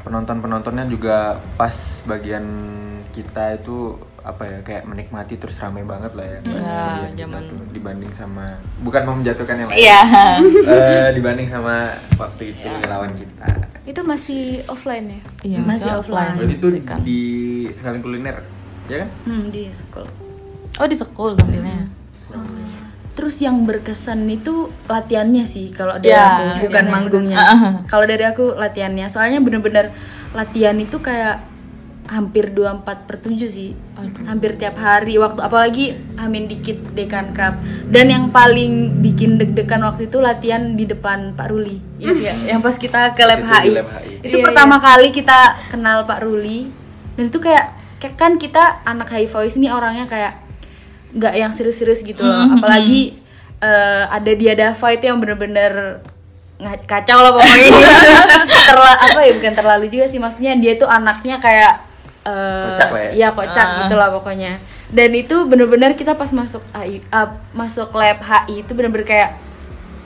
penonton-penontonnya 0.00 0.86
juga 0.86 1.16
pas 1.56 1.74
bagian 2.04 2.44
kita 3.10 3.56
itu 3.56 3.96
apa 4.22 4.42
ya 4.44 4.58
kayak 4.60 4.84
menikmati 4.84 5.34
terus 5.36 5.54
ramai 5.56 5.82
banget 5.82 6.10
lah 6.12 6.26
ya 6.26 6.38
pas 6.42 6.58
Iya, 6.58 6.82
bagian 6.82 7.06
kita 7.06 7.22
zaman- 7.22 7.46
tuh 7.46 7.60
dibanding 7.70 8.12
sama 8.12 8.44
bukan 8.80 9.02
mau 9.02 9.14
menjatuhkan 9.14 9.56
yang 9.56 9.68
lain 9.70 9.78
Iya. 9.78 10.00
Eh, 10.66 11.08
dibanding 11.16 11.46
sama 11.46 11.74
waktu 12.16 12.42
itu 12.50 12.68
lawan 12.82 13.14
kita 13.14 13.46
Itu 13.84 14.02
masih 14.02 14.66
offline 14.66 15.06
ya? 15.08 15.20
Iya, 15.44 15.58
Masih 15.60 15.66
masih 15.86 15.90
offline. 15.94 16.26
offline. 16.26 16.36
berarti 16.42 16.56
itu 16.56 16.68
di 17.02 17.22
sekali 17.70 17.98
kuliner 18.00 18.36
ya 18.86 18.96
kan 19.02 19.10
Hmm, 19.24 19.44
di 19.48 19.62
sekolah. 19.68 20.10
Oh, 20.76 20.86
di 20.86 20.94
sekolah 20.94 21.34
tampilnya. 21.36 21.86
Terus 23.16 23.40
yang 23.40 23.64
berkesan 23.64 24.28
itu 24.28 24.68
latihannya 24.84 25.48
sih 25.48 25.72
kalau 25.72 25.96
dari 25.96 26.12
Ya, 26.12 26.52
aku, 26.52 26.68
bukan 26.68 26.84
manggungnya. 26.92 27.36
kalau 27.88 28.04
dari 28.04 28.28
aku 28.28 28.52
latihannya, 28.52 29.08
soalnya 29.08 29.40
bener-bener 29.40 29.88
latihan 30.36 30.76
itu 30.76 31.00
kayak 31.00 31.40
hampir 32.06 32.54
24 32.54 32.86
per 33.08 33.18
7 33.18 33.48
sih. 33.48 33.72
Hampir 34.28 34.54
tiap 34.54 34.78
hari 34.78 35.18
waktu 35.18 35.40
apalagi 35.42 35.84
hamin 36.14 36.46
dikit 36.46 36.76
dekan 36.94 37.32
cup. 37.32 37.58
Dan 37.88 38.12
yang 38.12 38.24
paling 38.30 39.00
bikin 39.00 39.40
deg-degan 39.40 39.82
waktu 39.82 40.06
itu 40.06 40.20
latihan 40.20 40.76
di 40.76 40.84
depan 40.84 41.34
Pak 41.34 41.50
Ruli. 41.50 41.82
Iya, 41.98 42.12
iya. 42.12 42.32
yang 42.54 42.60
pas 42.62 42.76
kita 42.76 43.16
ke 43.16 43.24
lab 43.24 43.42
HI. 43.42 43.80
Itu 44.22 44.36
Iya, 44.38 44.44
pertama 44.44 44.76
kali 44.78 45.10
kita 45.10 45.66
kenal 45.66 46.06
Pak 46.06 46.22
Ruli. 46.22 46.68
Dan 47.16 47.32
itu 47.32 47.40
kayak 47.40 47.74
kayak 47.96 48.14
kan 48.14 48.36
kita 48.36 48.84
anak 48.84 49.08
high 49.08 49.26
voice 49.26 49.56
ini 49.56 49.72
orangnya 49.72 50.04
kayak 50.06 50.45
nggak 51.16 51.34
yang 51.34 51.52
serius-serius 51.52 52.04
gitu 52.04 52.20
loh. 52.20 52.44
Apalagi 52.60 53.16
eh, 53.58 54.04
ada 54.06 54.32
dia 54.36 54.52
Dava 54.52 54.88
itu 54.92 55.04
yang 55.08 55.18
bener-bener 55.18 56.04
kacau 56.84 57.18
lah 57.24 57.32
pokoknya. 57.32 57.68
Terla 58.68 58.92
apa 59.00 59.20
ya 59.24 59.32
bukan 59.36 59.54
terlalu 59.56 59.86
juga 59.88 60.04
sih. 60.08 60.20
Maksudnya 60.20 60.52
dia 60.60 60.76
tuh 60.76 60.88
anaknya 60.88 61.40
kayak 61.40 61.72
eh, 62.28 62.64
Kocak 62.72 62.88
lah 62.92 63.00
ya? 63.00 63.10
iya 63.16 63.28
kocak 63.32 63.68
gitu 63.86 63.94
lah 63.96 64.08
pokoknya. 64.12 64.60
Dan 64.86 65.10
itu 65.18 65.34
bener-bener 65.50 65.98
kita 65.98 66.14
pas 66.14 66.30
masuk 66.30 66.62
AI, 66.70 67.02
ah, 67.10 67.42
masuk 67.50 67.90
lab 67.90 68.22
HI 68.22 68.62
itu 68.62 68.70
bener-bener 68.70 69.02
kayak 69.02 69.30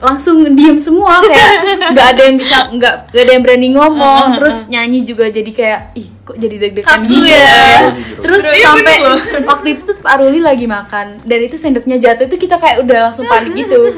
langsung 0.01 0.41
diem 0.57 0.81
semua 0.81 1.21
kayak 1.21 1.51
nggak 1.93 2.07
ada 2.17 2.23
yang 2.25 2.37
bisa 2.37 2.57
nggak 2.73 2.95
nggak 3.13 3.23
ada 3.23 3.33
yang 3.37 3.43
berani 3.45 3.69
ngomong 3.71 4.41
terus 4.41 4.67
nyanyi 4.67 5.05
juga 5.05 5.29
jadi 5.29 5.51
kayak 5.53 5.81
ih 5.93 6.09
kok 6.25 6.37
jadi 6.41 6.57
deg-degan 6.57 7.01
gitu 7.05 7.27
ya. 7.29 7.93
terus 8.17 8.45
sampai 8.65 8.97
waktu 9.45 9.67
itu 9.77 9.83
tuh 9.85 9.97
Pak 9.99 10.15
Ruli 10.21 10.41
lagi 10.41 10.65
makan 10.65 11.21
dan 11.23 11.39
itu 11.43 11.57
sendoknya 11.57 12.01
jatuh 12.01 12.25
itu 12.25 12.37
kita 12.39 12.57
kayak 12.57 12.81
udah 12.81 13.11
langsung 13.11 13.29
panik 13.29 13.53
gitu 13.53 13.81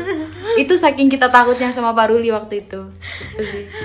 itu 0.53 0.75
saking 0.77 1.09
kita 1.09 1.33
takutnya 1.33 1.73
sama 1.73 1.97
Pak 1.97 2.13
Ruli 2.13 2.29
waktu 2.29 2.61
itu 2.61 2.81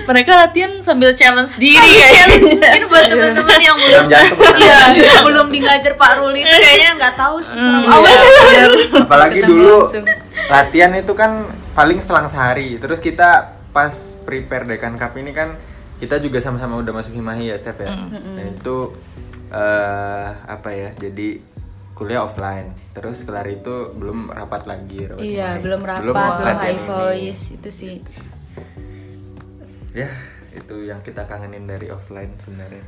Mereka 0.04 0.30
latihan 0.36 0.72
sambil 0.84 1.16
challenge 1.16 1.56
diri 1.56 1.80
ya. 1.96 2.28
Mungkin 2.28 2.84
buat 2.92 3.04
teman-teman 3.08 3.56
yang 3.56 3.78
belum 3.78 4.04
Iya, 4.52 4.76
yang 4.92 5.24
belum 5.24 5.46
di 5.48 5.64
ngajar 5.64 5.96
Pak 5.96 6.20
Ruli 6.20 6.44
itu 6.44 6.52
kayaknya 6.52 6.90
nggak 7.00 7.14
tahu 7.16 7.36
sih 7.40 7.56
Iya, 7.56 7.88
amat. 7.88 8.04
bener. 8.04 8.70
apalagi 9.00 9.40
dulu 9.48 9.80
langsung. 9.80 10.04
latihan 10.50 10.92
itu 10.92 11.12
kan 11.16 11.30
paling 11.78 12.02
selang 12.02 12.26
sehari 12.26 12.74
terus 12.82 12.98
kita 12.98 13.54
pas 13.70 13.94
prepare 14.26 14.66
dekan 14.66 14.98
cup 14.98 15.14
ini 15.14 15.30
kan 15.30 15.54
kita 16.02 16.18
juga 16.18 16.42
sama-sama 16.42 16.74
udah 16.82 16.90
masuk 16.90 17.14
himahi 17.14 17.54
ya 17.54 17.56
Steph 17.58 17.78
ya 17.86 17.94
nah 18.10 18.42
itu 18.42 18.90
eh 19.54 20.28
apa 20.42 20.74
ya 20.74 20.90
jadi 20.90 21.38
kuliah 21.94 22.26
offline 22.26 22.74
terus 22.90 23.22
kelar 23.22 23.46
itu 23.46 23.94
belum 23.94 24.34
rapat 24.34 24.66
lagi 24.66 25.06
rapat 25.06 25.22
iya 25.22 25.54
Himahi. 25.54 25.62
belum 25.62 25.80
rapat 25.86 26.02
belum, 26.02 26.16
latihan 26.18 26.58
high 26.58 26.74
ini. 26.74 26.82
voice 26.82 27.44
itu 27.54 27.70
sih 27.70 27.94
ya 29.94 30.10
itu 30.50 30.74
yang 30.82 30.98
kita 31.06 31.30
kangenin 31.30 31.70
dari 31.70 31.94
offline 31.94 32.34
sebenarnya 32.42 32.82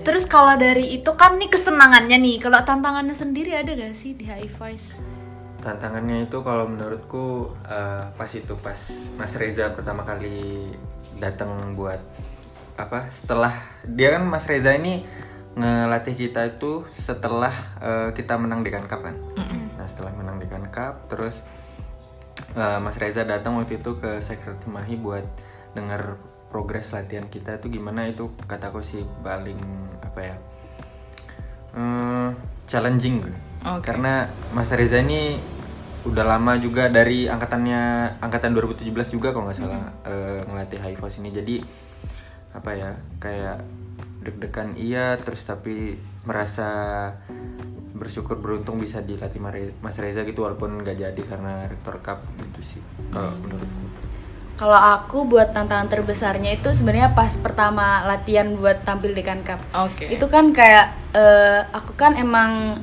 Terus 0.00 0.24
kalau 0.24 0.56
dari 0.56 0.96
itu 0.96 1.12
kan 1.20 1.36
nih 1.36 1.52
kesenangannya 1.52 2.16
nih. 2.16 2.36
Kalau 2.40 2.64
tantangannya 2.64 3.12
sendiri 3.12 3.52
ada 3.52 3.76
gak 3.76 3.92
sih 3.92 4.16
di 4.16 4.24
High 4.24 4.48
Voice? 4.48 5.04
Tantangannya 5.60 6.26
itu 6.26 6.40
kalau 6.40 6.66
menurutku 6.66 7.52
eh, 7.68 8.04
pas 8.16 8.30
itu 8.32 8.56
pas 8.58 8.80
Mas 9.20 9.32
Reza 9.36 9.70
pertama 9.76 10.02
kali 10.08 10.72
datang 11.20 11.76
buat 11.76 12.00
apa 12.80 13.12
setelah 13.12 13.52
dia 13.84 14.16
kan 14.16 14.24
Mas 14.24 14.48
Reza 14.48 14.72
ini 14.72 15.04
ngelatih 15.54 16.16
kita 16.16 16.48
itu 16.56 16.88
setelah 16.96 17.52
eh, 17.78 18.10
kita 18.16 18.40
menang 18.40 18.64
Dekan 18.64 18.88
Cup 18.88 19.04
kan 19.04 19.16
nah 19.76 19.86
setelah 19.88 20.12
menang 20.16 20.40
Dekan 20.40 20.68
Cup 20.72 21.12
terus 21.12 21.44
eh, 22.56 22.78
Mas 22.80 22.96
Reza 22.96 23.28
datang 23.28 23.60
waktu 23.60 23.76
itu 23.76 24.00
ke 24.00 24.24
Secret 24.24 24.64
Mahi 24.64 24.96
buat 24.96 25.24
dengar 25.76 26.16
progres 26.50 26.90
latihan 26.90 27.30
kita 27.30 27.62
itu 27.62 27.70
gimana 27.78 28.10
itu 28.10 28.32
kataku 28.50 28.82
sih 28.82 29.06
paling 29.22 29.60
apa 30.02 30.20
ya 30.24 30.36
eh, 31.76 32.30
challenging 32.66 33.22
gue. 33.22 33.49
Oke. 33.60 33.92
karena 33.92 34.28
Mas 34.56 34.72
Reza 34.72 35.04
ini 35.04 35.36
udah 36.00 36.24
lama 36.24 36.56
juga 36.56 36.88
dari 36.88 37.28
angkatannya 37.28 38.16
angkatan 38.24 38.56
2017 38.56 38.88
juga 39.12 39.36
kalau 39.36 39.52
nggak 39.52 39.58
salah 39.60 39.84
eh, 40.08 40.40
ngelatih 40.48 40.80
high 40.80 40.96
voice 40.96 41.20
ini 41.20 41.28
jadi 41.28 41.60
apa 42.56 42.70
ya 42.72 42.90
kayak 43.20 43.58
deg-degan 44.24 44.76
iya 44.80 45.20
terus 45.20 45.44
tapi 45.44 45.96
merasa 46.24 46.68
bersyukur 47.92 48.40
beruntung 48.40 48.80
bisa 48.80 49.04
dilatih 49.04 49.40
Mas 49.84 50.00
Reza 50.00 50.24
gitu 50.24 50.48
walaupun 50.48 50.80
nggak 50.80 50.96
jadi 50.96 51.20
karena 51.20 51.68
rektor 51.68 52.00
cup 52.00 52.24
gitu 52.40 52.60
sih 52.76 52.82
kalau 53.12 53.36
menurutku 53.36 53.84
Kalau 54.60 54.76
aku 54.76 55.24
buat 55.24 55.56
tantangan 55.56 55.88
terbesarnya 55.88 56.60
itu 56.60 56.68
sebenarnya 56.68 57.16
pas 57.16 57.32
pertama 57.40 58.04
latihan 58.04 58.44
buat 58.60 58.84
tampil 58.84 59.16
di 59.16 59.24
Cup. 59.24 59.56
Oke. 59.72 60.12
Itu 60.12 60.28
kan 60.28 60.52
kayak 60.52 61.16
eh, 61.16 61.64
aku 61.72 61.96
kan 61.96 62.12
emang 62.12 62.76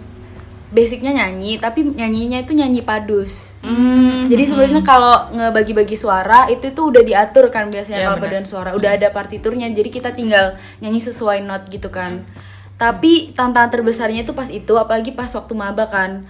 basicnya 0.67 1.15
nyanyi 1.15 1.57
tapi 1.57 1.79
nyanyinya 1.81 2.43
itu 2.43 2.51
nyanyi 2.51 2.81
padus 2.81 3.55
Hmm. 3.63 4.27
jadi 4.27 4.43
sebenarnya 4.43 4.83
kalau 4.83 5.31
ngebagi-bagi 5.31 5.95
suara 5.95 6.47
itu 6.47 6.71
tuh 6.71 6.91
udah 6.91 7.03
diatur 7.03 7.47
kan 7.47 7.67
biasanya 7.67 8.03
Ya, 8.03 8.07
kalau 8.09 8.19
paduan 8.19 8.43
suara 8.43 8.75
udah 8.75 8.91
ada 8.93 9.07
partiturnya 9.09 9.71
jadi 9.71 9.87
kita 9.87 10.11
tinggal 10.11 10.59
nyanyi 10.77 10.99
sesuai 10.99 11.39
not 11.41 11.67
gitu 11.67 11.87
kan 11.87 12.27
tapi 12.75 13.31
tantangan 13.31 13.73
terbesarnya 13.73 14.21
itu 14.21 14.31
pas 14.31 14.47
itu 14.47 14.73
apalagi 14.75 15.11
pas 15.11 15.29
waktu 15.29 15.53
maba 15.53 15.87
kan 15.87 16.27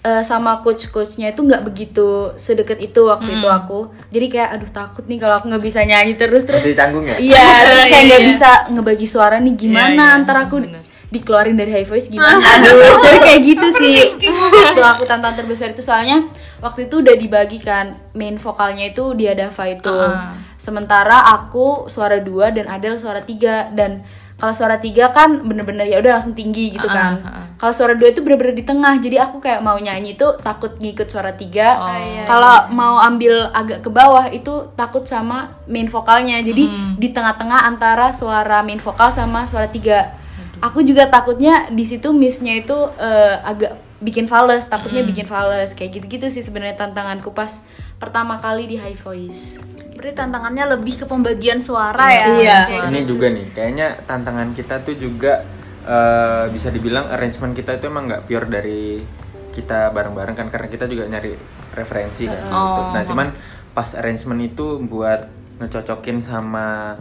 Eh, 0.00 0.24
sama 0.24 0.64
coach-coachnya 0.64 1.36
itu 1.36 1.44
nggak 1.44 1.60
begitu 1.60 2.32
sedekat 2.32 2.80
itu 2.80 3.04
waktu 3.04 3.36
itu 3.36 3.44
Hmm. 3.44 3.58
aku 3.60 3.78
jadi 4.08 4.26
kayak 4.32 4.48
aduh 4.56 4.70
takut 4.72 5.04
nih 5.04 5.20
kalau 5.20 5.36
aku 5.36 5.52
nggak 5.52 5.60
bisa 5.60 5.84
nyanyi 5.84 6.16
terus 6.16 6.48
terus 6.48 6.64
Masih 6.64 6.72
canggung 6.72 7.04
ya? 7.04 7.20
Iya, 7.20 7.36
terus 7.36 7.84
kayak 7.84 7.92
Iya, 7.92 8.08
nggak 8.08 8.22
iya. 8.24 8.28
bisa 8.32 8.50
ngebagi 8.72 9.04
suara 9.04 9.36
nih 9.36 9.52
gimana 9.60 9.92
Iya, 9.92 10.08
iya, 10.08 10.20
ntar 10.24 10.36
aku 10.40 10.56
bener. 10.56 10.79
Dikeluarin 11.10 11.58
dari 11.58 11.74
high 11.74 11.84
voice 11.84 12.06
gimana? 12.08 12.38
Aduh. 12.62 13.18
Kayak 13.20 13.40
gitu 13.42 13.66
sih. 13.74 13.94
Waktu 14.46 14.80
aku 14.80 15.02
tantangan 15.04 15.42
terbesar 15.42 15.74
itu 15.74 15.82
soalnya 15.82 16.30
waktu 16.62 16.86
itu 16.86 17.02
udah 17.02 17.18
dibagikan 17.18 17.98
main 18.14 18.38
vokalnya 18.38 18.90
itu 18.90 19.14
dia 19.14 19.34
Dava 19.34 19.64
itu. 19.66 19.90
Ah. 19.90 20.38
sementara 20.60 21.24
aku 21.32 21.88
suara 21.88 22.20
dua 22.20 22.52
dan 22.52 22.70
Adel 22.70 22.94
suara 22.94 23.24
tiga. 23.24 23.72
Dan 23.72 24.06
kalau 24.36 24.52
suara 24.52 24.76
tiga 24.76 25.08
kan 25.10 25.40
bener-bener 25.40 25.84
ya 25.84 26.00
udah 26.00 26.16
langsung 26.16 26.32
tinggi 26.32 26.72
gitu 26.72 26.84
Ah, 26.84 26.94
kan. 26.94 27.12
ah, 27.20 27.28
ah. 27.42 27.46
kalau 27.56 27.72
suara 27.72 27.92
dua 27.92 28.12
itu 28.12 28.20
bener-bener 28.22 28.54
di 28.54 28.62
tengah. 28.62 28.94
Jadi 28.96 29.16
aku 29.18 29.40
kayak 29.40 29.60
mau 29.60 29.76
nyanyi 29.76 30.14
itu 30.14 30.28
takut 30.40 30.76
ngikut 30.78 31.08
suara 31.10 31.32
tiga. 31.34 31.80
Oh. 31.80 31.88
iya, 31.90 32.22
kalau 32.22 32.70
mau 32.70 33.00
ambil 33.00 33.50
agak 33.50 33.82
ke 33.82 33.90
bawah 33.90 34.30
itu 34.30 34.68
takut 34.76 35.02
sama 35.04 35.58
main 35.66 35.90
vokalnya. 35.90 36.38
Jadi 36.38 36.70
di 36.96 37.08
tengah-tengah 37.10 37.66
antara 37.66 38.12
suara 38.12 38.60
main 38.62 38.78
vokal 38.78 39.10
sama 39.10 39.48
suara 39.48 39.66
tiga 39.66 40.19
aku 40.60 40.84
juga 40.84 41.08
takutnya 41.08 41.68
di 41.72 41.84
situ 41.84 42.12
missnya 42.12 42.60
itu 42.60 42.76
eh, 43.00 43.36
agak 43.44 43.76
bikin 44.00 44.24
fals 44.24 44.64
takutnya 44.68 45.04
bikin 45.04 45.28
fals 45.28 45.76
kayak 45.76 46.00
gitu-gitu 46.00 46.32
sih 46.32 46.40
sebenarnya 46.40 46.76
tantanganku 46.88 47.36
pas 47.36 47.68
pertama 48.00 48.40
kali 48.40 48.64
di 48.64 48.76
high 48.80 48.96
voice 48.96 49.60
Berarti 50.00 50.16
tantangannya 50.16 50.64
lebih 50.80 50.96
ke 50.96 51.04
pembagian 51.04 51.60
suara 51.60 52.08
ya. 52.08 52.40
Iya. 52.40 52.56
Kayak 52.64 52.88
Ini 52.88 53.00
gitu. 53.04 53.08
juga 53.12 53.26
nih, 53.36 53.46
kayaknya 53.52 53.88
tantangan 54.08 54.48
kita 54.56 54.80
tuh 54.80 54.96
juga 54.96 55.44
eh, 55.84 56.48
bisa 56.48 56.72
dibilang 56.72 57.04
arrangement 57.12 57.52
kita 57.52 57.76
itu 57.76 57.92
emang 57.92 58.08
nggak 58.08 58.24
pure 58.24 58.48
dari 58.48 59.04
kita 59.52 59.92
bareng-bareng 59.92 60.32
kan 60.32 60.48
karena 60.48 60.72
kita 60.72 60.88
juga 60.88 61.04
nyari 61.04 61.36
referensi 61.76 62.24
kan. 62.24 62.48
gitu. 62.48 62.80
Nah 62.96 63.02
cuman 63.04 63.28
pas 63.76 63.92
arrangement 63.92 64.40
itu 64.40 64.80
buat 64.80 65.28
ngecocokin 65.60 66.24
sama 66.24 66.96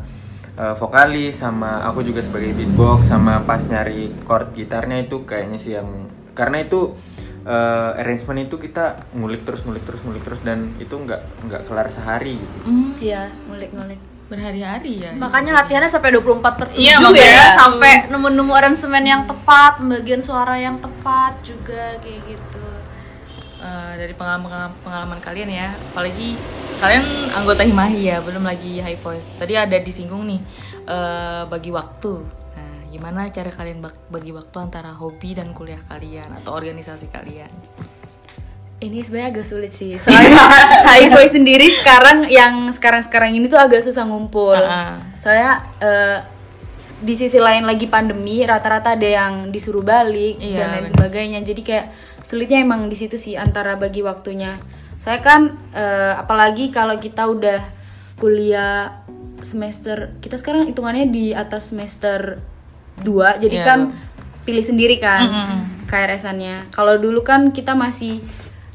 eh, 0.60 0.75
vokalis 0.75 1.39
sama 1.39 1.88
aku 1.88 2.04
juga 2.04 2.20
sebagai 2.20 2.51
beatbox 2.51 3.08
sama 3.08 3.39
pas 3.48 3.63
nyari 3.63 4.12
chord 4.28 4.51
gitarnya 4.51 5.08
itu 5.08 5.24
kayaknya 5.24 5.58
sih 5.58 5.80
yang 5.80 5.88
karena 6.36 6.60
itu 6.62 6.94
eh, 7.48 8.00
arrangement 8.04 8.44
itu 8.44 8.60
kita 8.60 9.08
ngulik 9.16 9.48
terus 9.48 9.63
ngulik 9.63 9.88
terus 9.88 10.04
ngulik 10.04 10.22
terus 10.22 10.44
dan 10.44 10.75
itu 10.78 10.92
nggak 10.92 11.48
nggak 11.48 11.62
kelar 11.66 11.88
sehari 11.88 12.36
gitu. 12.36 12.58
Hmm, 12.68 12.92
iya 13.00 13.32
ngulik-ngulik 13.48 14.00
berhari-hari 14.30 15.01
ya. 15.01 15.12
Makanya 15.18 15.58
latihannya 15.58 15.89
sampai 15.89 16.13
24 16.13 16.54
per 16.54 16.70
7 16.70 16.78
Iya, 16.78 16.94
ya, 16.94 16.98
makanya. 17.01 17.50
sampai 17.50 17.92
nemu-nemu 18.13 18.54
aransemen 18.54 19.01
yang 19.01 19.25
tepat, 19.25 19.82
pembagian 19.82 20.22
suara 20.22 20.54
yang 20.54 20.78
tepat 20.78 21.34
juga 21.42 21.98
kayak 21.98 22.22
gitu. 22.30 22.68
Eh, 23.60 23.94
dari 23.98 24.13
pengalaman 24.13 24.70
pengalaman 24.86 25.18
kalian 25.18 25.50
ya, 25.50 25.68
apalagi 25.74 26.38
kalian 26.79 27.03
anggota 27.33 27.62
Himahi 27.62 28.01
ya, 28.05 28.17
belum 28.19 28.41
lagi 28.41 28.79
High 28.79 28.98
Voice. 28.98 29.31
Tadi 29.33 29.53
ada 29.53 29.75
disinggung 29.77 30.24
nih 30.25 30.39
eh, 30.86 31.43
bagi 31.45 31.69
waktu. 31.69 32.13
Nah, 32.55 32.79
gimana 32.88 33.27
cara 33.27 33.50
kalian 33.50 33.79
bag- 33.79 34.07
bagi 34.07 34.31
waktu 34.31 34.55
antara 34.57 34.91
hobi 34.91 35.33
dan 35.33 35.51
kuliah 35.51 35.79
kalian 35.81 36.31
atau 36.36 36.53
organisasi 36.53 37.07
kalian? 37.09 37.51
ini 38.79 39.03
sebenarnya 39.03 39.36
agak 39.36 39.43
sulit 39.43 39.75
sih 39.75 40.00
soalnya 40.00 40.39
high 40.88 41.12
voice 41.12 41.36
sendiri 41.36 41.67
sekarang 41.69 42.31
yang 42.31 42.71
sekarang-sekarang 42.71 43.36
ini 43.36 43.51
tuh 43.51 43.59
agak 43.59 43.83
susah 43.83 44.07
ngumpul 44.07 44.55
Ah. 44.55 45.03
soalnya 45.19 45.51
eh, 45.83 46.17
di 46.95 47.12
sisi 47.12 47.36
lain 47.38 47.67
lagi 47.67 47.91
pandemi 47.91 48.39
rata-rata 48.39 48.95
ada 48.95 49.03
yang 49.03 49.51
disuruh 49.51 49.83
balik 49.83 50.39
Iya, 50.39 50.55
dan 50.55 50.67
lain 50.71 50.79
bener. 50.81 50.95
sebagainya 50.95 51.39
jadi 51.43 51.59
kayak 51.62 51.86
sulitnya 52.24 52.63
emang 52.63 52.87
di 52.87 52.96
situ 52.96 53.20
sih 53.20 53.35
antara 53.35 53.75
bagi 53.75 54.00
waktunya 54.00 54.55
saya 55.00 55.24
kan 55.24 55.55
eh, 55.72 56.14
apalagi 56.20 56.75
kalau 56.75 57.00
kita 57.00 57.24
udah 57.25 57.64
kuliah 58.20 59.00
semester 59.40 60.12
kita 60.20 60.35
sekarang 60.35 60.68
hitungannya 60.68 61.07
di 61.07 61.31
atas 61.31 61.72
semester 61.72 62.44
2 63.00 63.40
jadi 63.40 63.57
Iya, 63.57 63.66
kan 63.66 63.79
pilih 64.44 64.59
sendiri 64.59 65.00
kan 65.00 65.24
KRS-annya 65.88 66.68
kalau 66.75 67.00
dulu 67.00 67.24
kan 67.24 67.55
kita 67.55 67.79
masih 67.79 68.20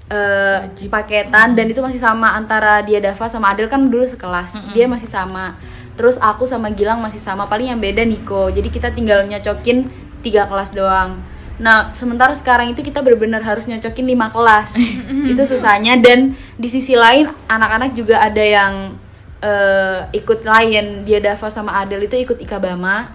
eh, 0.09 0.89
paketan 0.89 1.53
dan 1.53 1.67
itu 1.69 1.85
masih 1.85 2.01
sama 2.01 2.33
antara 2.33 2.81
dia 2.81 3.05
Dava 3.05 3.29
sama 3.29 3.53
Adel 3.53 3.69
kan 3.69 3.93
dulu 3.93 4.09
sekelas 4.09 4.73
dia 4.73 4.89
masih 4.89 5.09
sama. 5.09 5.61
Terus 5.95 6.19
aku 6.19 6.43
sama 6.49 6.75
Gilang 6.75 6.99
masih 6.99 7.23
sama 7.23 7.47
paling 7.47 7.71
yang 7.71 7.79
beda 7.79 8.03
Niko. 8.03 8.51
Jadi 8.51 8.67
kita 8.67 8.91
tinggal 8.91 9.23
nyocokin 9.31 9.87
tiga 10.27 10.49
kelas 10.49 10.73
doang 10.75 11.21
nah 11.55 11.95
sementara 11.95 12.35
sekarang 12.35 12.75
itu 12.75 12.83
kita 12.83 12.99
benar-benar 12.99 13.43
harus 13.43 13.71
nyocokin 13.71 14.07
lima 14.07 14.27
kelas 14.27 14.75
itu 15.31 15.43
susahnya 15.47 15.95
dan 15.99 16.35
di 16.59 16.69
sisi 16.69 16.99
lain 16.99 17.31
anak-anak 17.47 17.95
juga 17.95 18.19
ada 18.19 18.43
yang 18.43 18.99
eh, 19.39 20.01
ikut 20.19 20.43
lain 20.43 21.05
dia 21.05 21.21
Dava 21.21 21.47
sama 21.53 21.79
Adel 21.79 22.09
itu 22.09 22.17
ikut 22.17 22.41
Ikabama 22.41 23.13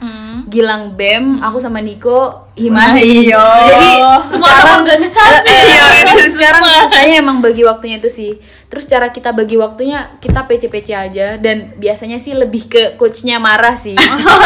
Gilang 0.48 0.96
BEM 0.96 1.44
aku 1.44 1.60
sama 1.60 1.78
Niko 1.84 2.48
Himahi 2.56 3.28
Iya. 3.30 3.44
jadi 3.70 3.92
Semua 4.26 4.82
organisasi. 4.82 5.58
Iya, 6.10 6.26
sekarang 6.28 6.64
saya 6.90 7.22
emang 7.22 7.40
bagi 7.40 7.62
waktunya 7.64 8.02
itu 8.02 8.10
sih. 8.10 8.36
Terus 8.68 8.86
cara 8.90 9.14
kita 9.14 9.32
bagi 9.32 9.56
waktunya 9.56 10.18
kita 10.20 10.44
PC-PC 10.50 10.90
aja 10.92 11.28
dan 11.38 11.78
biasanya 11.78 12.18
sih 12.18 12.34
lebih 12.34 12.66
ke 12.68 12.84
coachnya 12.98 13.38
marah 13.38 13.78
sih. 13.78 13.94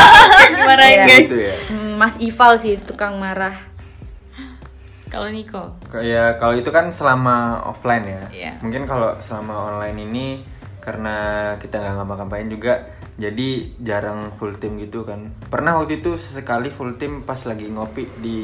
Iya. 0.63 1.06
Gitu 1.08 1.36
ya. 1.39 1.56
Hmm, 1.71 1.95
Mas 1.97 2.19
Ival 2.19 2.60
sih 2.60 2.77
tukang 2.84 3.15
marah. 3.17 3.72
Kalau 5.13 5.30
Niko? 5.30 5.78
Kayak 5.93 6.41
kalau 6.41 6.58
itu 6.58 6.73
kan 6.73 6.89
selama 6.89 7.62
offline 7.69 8.02
ya. 8.10 8.23
Iya. 8.34 8.52
Mungkin 8.65 8.89
kalau 8.89 9.13
selama 9.21 9.69
online 9.69 10.10
ini 10.10 10.26
karena 10.82 11.15
kita 11.62 11.78
nggak 11.78 12.02
ngapa-ngapain 12.02 12.49
juga, 12.49 12.82
jadi 13.21 13.78
jarang 13.78 14.34
full 14.41 14.58
team 14.58 14.82
gitu 14.82 15.06
kan. 15.06 15.30
Pernah 15.54 15.78
waktu 15.78 16.02
itu 16.02 16.17
sesekali 16.17 16.73
full 16.73 16.97
team 16.97 17.21
pas 17.21 17.38
lagi 17.45 17.69
ngopi 17.69 18.10
di 18.26 18.39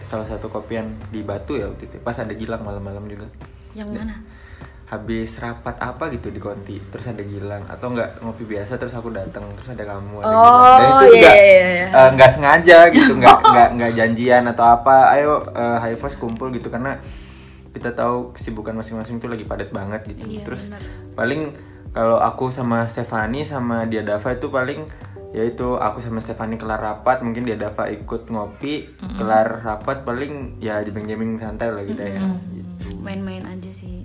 salah 0.00 0.24
satu 0.24 0.48
kopian 0.48 0.96
di 1.12 1.20
Batu 1.20 1.60
ya 1.60 1.68
waktu 1.68 1.84
itu. 1.84 2.00
Pas 2.00 2.16
ada 2.16 2.32
Gilang 2.32 2.64
malam-malam 2.64 3.04
juga. 3.04 3.28
Yang 3.76 3.88
mana? 3.92 4.16
Habis 4.92 5.40
rapat 5.40 5.80
apa 5.80 6.12
gitu 6.12 6.28
di 6.28 6.36
Konti, 6.36 6.76
terus 6.92 7.08
ada 7.08 7.24
Gilang 7.24 7.64
atau 7.64 7.96
enggak 7.96 8.20
ngopi 8.20 8.44
biasa 8.44 8.76
terus 8.76 8.92
aku 8.92 9.08
datang 9.08 9.40
terus 9.56 9.72
ada 9.72 9.88
kamu 9.88 10.20
ada 10.20 10.28
Oh, 10.28 10.36
Gilang. 10.36 10.60
Dan 10.68 10.84
itu 10.84 10.92
iya, 10.92 11.08
juga 11.08 11.30
iya, 11.32 11.48
iya. 11.56 11.86
eh, 11.96 12.08
nggak 12.12 12.30
sengaja 12.30 12.78
gitu 12.92 13.12
nggak 13.16 13.38
nggak 13.56 13.68
nggak 13.80 13.92
janjian 13.96 14.44
atau 14.52 14.64
apa 14.68 15.16
ayo 15.16 15.48
eh, 15.48 15.76
high 15.80 15.96
Voice 15.96 16.20
kumpul 16.20 16.52
gitu 16.52 16.68
karena 16.68 17.00
kita 17.72 17.96
tahu 17.96 18.36
kesibukan 18.36 18.76
masing-masing 18.76 19.16
tuh 19.16 19.32
lagi 19.32 19.48
padat 19.48 19.72
banget 19.72 20.12
gitu 20.12 20.28
terus 20.44 20.68
paling 21.16 21.56
kalau 21.96 22.20
aku 22.20 22.52
sama 22.52 22.84
Stefani 22.84 23.48
sama 23.48 23.88
dia 23.88 24.04
Dava 24.04 24.28
itu 24.36 24.52
paling 24.52 24.84
yaitu 25.32 25.80
aku 25.80 26.04
sama 26.04 26.20
Stefani 26.20 26.60
kelar 26.60 26.76
rapat 26.76 27.24
mungkin 27.24 27.48
dia 27.48 27.56
Dava 27.56 27.88
ikut 27.88 28.28
ngopi 28.28 28.92
kelar 29.16 29.64
rapat 29.64 30.04
paling 30.04 30.60
ya 30.60 30.84
jeming-jeming 30.84 31.40
santai 31.40 31.72
lah 31.72 31.80
gitu 31.88 31.96
ya 31.96 32.20
gitu. 32.52 33.00
Main-main 33.00 33.42
aja 33.48 33.70
sih. 33.72 34.01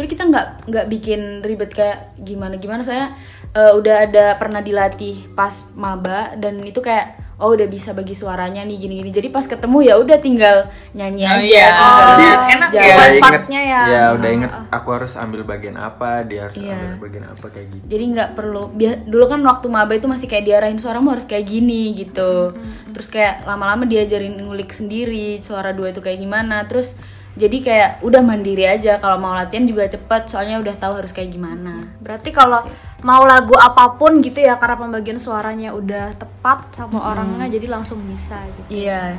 Sebenarnya 0.00 0.16
kita 0.16 0.24
nggak 0.26 0.46
nggak 0.66 0.86
bikin 0.88 1.20
ribet 1.40 1.70
kayak 1.70 1.98
gimana 2.16 2.56
gimana 2.56 2.80
saya 2.80 3.12
eh, 3.50 3.68
udah 3.70 3.96
ada 4.02 4.32
pernah 4.34 4.60
dilatih 4.60 5.28
pas 5.30 5.52
maba 5.74 6.32
dan 6.34 6.56
itu 6.60 6.80
kayak 6.80 7.20
oh 7.36 7.52
udah 7.52 7.64
bisa 7.66 7.92
bagi 7.92 8.12
suaranya 8.12 8.60
nih 8.62 8.76
gini-gini. 8.78 9.08
Jadi 9.10 9.28
pas 9.28 9.40
ketemu 9.42 9.80
ya 9.82 9.96
udah 9.96 10.16
tinggal 10.18 10.56
nyanyi 10.90 11.24
Oh, 11.24 11.32
aja. 11.34 11.40
iya. 11.42 11.68
Jadi 11.70 12.24
jalan. 12.24 12.48
enak 12.50 12.70
partnya 13.18 13.60
ya. 13.62 13.82
ya 13.82 14.04
udah 14.14 14.30
inget 14.30 14.52
aku 14.70 14.88
harus 14.90 15.12
ambil 15.14 15.40
bagian 15.42 15.76
apa 15.76 16.20
dia 16.22 16.40
harus 16.46 16.56
Iya. 16.56 16.76
ambil 16.78 16.96
bagian 17.02 17.24
apa 17.26 17.46
kayak 17.46 17.66
gitu 17.70 17.84
jadi 17.86 18.04
nggak 18.06 18.30
perlu 18.34 18.62
bia- 18.70 19.00
dulu 19.02 19.24
kan 19.26 19.40
waktu 19.42 19.66
maba 19.68 19.92
itu 19.92 20.04
masih 20.04 20.28
kayak 20.28 20.44
diarahin 20.46 20.76
suaramu 20.76 21.10
harus 21.10 21.24
kayak 21.24 21.44
gini 21.44 21.92
gitu 21.94 22.52
terus 22.90 23.08
kayak 23.08 23.44
lama-lama 23.44 23.84
diajarin 23.84 24.36
ngulik 24.38 24.70
sendiri 24.70 25.36
suara 25.38 25.72
dua 25.72 25.90
itu 25.90 25.98
kayak 25.98 26.16
gimana 26.18 26.64
terus 26.64 27.00
jadi 27.38 27.58
kayak 27.62 27.90
udah 28.02 28.22
mandiri 28.26 28.66
aja 28.66 28.98
kalau 28.98 29.22
mau 29.22 29.30
latihan 29.38 29.62
juga 29.62 29.86
cepet 29.86 30.26
soalnya 30.26 30.58
udah 30.58 30.74
tahu 30.74 30.98
harus 30.98 31.14
kayak 31.14 31.30
gimana. 31.30 31.86
Berarti 32.02 32.34
kalau 32.34 32.58
mau 33.06 33.22
lagu 33.22 33.54
apa 33.54 33.94
pun 33.94 34.18
gitu 34.18 34.42
ya 34.42 34.58
karena 34.58 34.76
pembagian 34.76 35.18
suaranya 35.22 35.70
udah 35.70 36.18
tepat 36.18 36.74
sama 36.74 36.98
orangnya 37.14 37.46
jadi 37.46 37.70
langsung 37.70 38.02
bisa 38.02 38.34
gitu. 38.50 38.82
iya. 38.82 39.14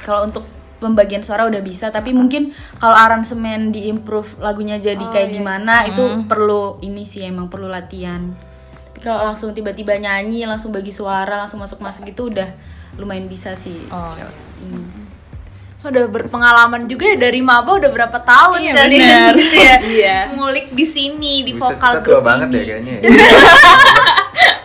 Kalau 0.00 0.24
untuk 0.24 0.48
pembagian 0.80 1.20
suara 1.20 1.44
udah 1.44 1.60
bisa 1.60 1.92
tapi 1.92 2.16
mungkin 2.16 2.56
kalau 2.80 2.96
aransemen 2.96 3.72
diimprove 3.72 4.40
lagunya 4.40 4.76
jadi 4.80 5.00
kayak 5.00 5.36
gimana 5.36 5.88
itu 5.88 6.04
perlu 6.28 6.80
ini 6.80 7.04
sih 7.04 7.28
emang 7.28 7.52
perlu 7.52 7.68
latihan. 7.68 8.32
Tapi 8.88 9.04
kalau 9.04 9.20
langsung 9.28 9.52
tiba-tiba 9.52 10.00
nyanyi 10.00 10.48
langsung 10.48 10.72
bagi 10.72 10.90
suara 10.90 11.44
langsung 11.44 11.60
masuk-masuk 11.60 12.08
itu 12.08 12.32
udah 12.32 12.48
lumayan 12.96 13.28
bisa 13.28 13.52
sih. 13.52 13.76
Oh. 13.92 14.16
ini. 14.64 15.03
Sudah 15.84 16.08
berpengalaman 16.08 16.88
juga 16.88 17.04
ya 17.06 17.16
dari 17.20 17.38
maba 17.38 17.76
udah 17.76 17.90
berapa 17.90 18.18
tahun 18.18 18.58
Iya, 18.58 18.72
kalian 18.72 19.04
benar. 19.04 19.32
gitu 19.44 19.56
ya 19.56 19.76
Iya. 20.00 20.16
ngulik 20.32 20.66
di 20.72 20.84
sini 20.84 21.44
di 21.44 21.52
Buset, 21.52 21.76
vokal 21.76 21.92
kita 21.92 22.00
tua 22.00 22.14
grup 22.16 22.24
banget 22.24 22.48
ini 22.48 22.56
ya 22.56 22.64
kayaknya 22.64 22.94
ya. 22.96 23.02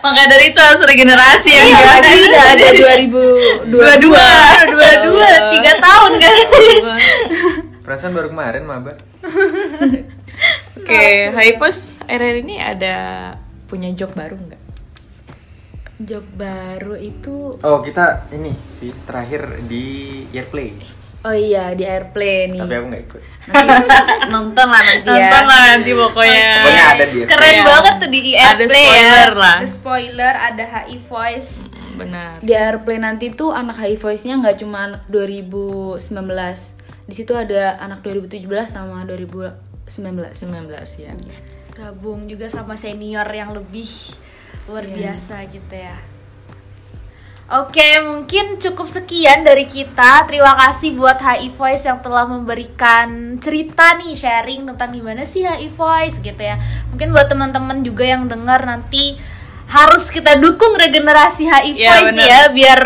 Maka 0.00 0.22
dari 0.26 0.48
itu 0.48 0.56
harus 0.56 0.80
regenerasi 0.80 1.50
ya. 1.52 1.60
Iya? 1.62 1.80
Tadi 2.00 2.18
udah 2.24 2.44
ada 2.48 2.66
2022 2.72 3.68
Dua-dua. 3.68 4.26
dua-dua 4.64 5.28
tiga 5.52 5.72
tahun 5.76 6.10
kan 6.16 6.34
Perasaan 7.80 8.12
baru 8.12 8.28
kemarin 8.28 8.64
maba. 8.64 8.96
Oke, 10.72 11.04
Hypos 11.30 12.00
akhir 12.02 12.34
ini 12.40 12.56
ada 12.56 12.96
punya 13.66 13.92
job 13.92 14.16
baru 14.16 14.40
nggak? 14.40 14.62
Job 16.00 16.24
baru 16.32 16.96
itu 16.96 17.60
Oh 17.60 17.84
kita 17.84 18.24
ini 18.32 18.56
sih 18.72 18.88
terakhir 19.04 19.60
di 19.62 19.84
Airplay. 20.32 20.80
Oh 21.20 21.32
iya 21.32 21.72
di 21.72 21.84
airplane 21.84 22.56
nih 22.56 22.60
Tapi 22.60 22.74
aku 22.74 22.86
nggak 22.88 23.02
ikut. 23.04 23.22
Nanti 23.50 23.68
nonton 24.30 24.66
lah 24.66 24.80
nanti 24.80 25.04
ya 25.04 25.12
Nonton 25.20 25.44
lah 25.44 25.60
nanti 25.68 25.90
pokoknya. 25.92 26.48
Pokoknya 26.56 26.84
ada 26.86 27.04
di 27.04 27.18
Airplay. 27.18 27.28
keren 27.28 27.52
Iya. 27.52 27.64
banget 27.66 27.94
tuh 27.94 28.08
di 28.08 28.20
Ada 28.20 28.40
airplay 28.40 28.68
spoiler 28.80 29.28
ya 29.28 29.36
lah. 29.36 29.56
ada 29.56 29.68
spoiler 29.68 30.34
ada 30.34 30.64
HI 30.66 30.96
voice 30.98 31.50
Benar. 31.92 32.32
Di 32.40 32.52
airplane 32.54 33.02
nanti 33.02 33.26
tuh 33.30 33.50
anak 33.52 33.76
high 33.76 33.94
voice-nya 33.94 34.34
nggak 34.38 34.56
cuma 34.58 34.78
anak 34.86 35.02
2019 35.06 36.00
Di 37.04 37.14
situ 37.14 37.32
ada 37.34 37.76
anak 37.76 38.00
2017 38.00 38.40
sama 38.64 39.04
2019 39.04 39.52
19 39.90 40.70
ya. 40.98 41.12
gabung 41.70 42.24
juga 42.24 42.46
sama 42.46 42.72
senior 42.74 43.24
yang 43.26 43.50
lebih 43.50 43.88
luar 44.64 44.84
biasa 44.86 45.42
gitu 45.48 45.74
ya 45.74 45.96
Oke, 47.50 47.82
mungkin 48.06 48.62
cukup 48.62 48.86
sekian 48.86 49.42
dari 49.42 49.66
kita. 49.66 50.22
Terima 50.30 50.54
kasih 50.54 50.94
buat 50.94 51.18
HI 51.18 51.50
Voice 51.50 51.82
yang 51.82 51.98
telah 51.98 52.22
memberikan 52.22 53.10
cerita 53.42 53.98
nih, 53.98 54.14
sharing 54.14 54.70
tentang 54.70 54.94
gimana 54.94 55.26
sih 55.26 55.42
HI 55.42 55.66
Voice 55.74 56.22
gitu 56.22 56.38
ya. 56.38 56.54
Mungkin 56.94 57.10
buat 57.10 57.26
teman-teman 57.26 57.82
juga 57.82 58.06
yang 58.06 58.30
dengar 58.30 58.62
nanti 58.62 59.18
harus 59.66 60.14
kita 60.14 60.38
dukung 60.38 60.78
regenerasi 60.78 61.50
HI 61.50 61.74
Iya, 61.74 61.90
Voice 61.90 62.14
nih 62.14 62.22
benar. 62.22 62.30
ya, 62.30 62.40
biar 62.54 62.80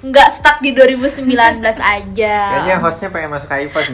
nggak 0.00 0.28
stuck 0.32 0.64
di 0.64 0.72
2019 0.72 1.60
aja. 2.00 2.36
Kayaknya 2.56 2.76
hostnya 2.80 3.08
pengen 3.12 3.36
masuk 3.36 3.52
iPad. 3.52 3.84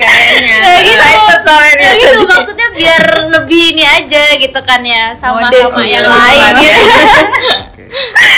Kayaknya 0.00 0.56
Kayak 0.56 0.80
gitu. 0.88 1.04
Kayak 1.44 1.96
gitu 2.00 2.20
maksudnya 2.24 2.68
biar 2.72 3.02
lebih 3.28 3.62
ini 3.76 3.84
aja 3.84 4.22
gitu 4.40 4.60
kan 4.64 4.80
ya 4.80 5.12
sama 5.12 5.44
Modest 5.44 5.68
sama 5.68 5.84
gitu 5.84 6.00
yang 6.00 6.04
ya, 6.04 6.08
lain. 6.08 6.40
depannya. 6.40 6.72
Oke. 8.00 8.32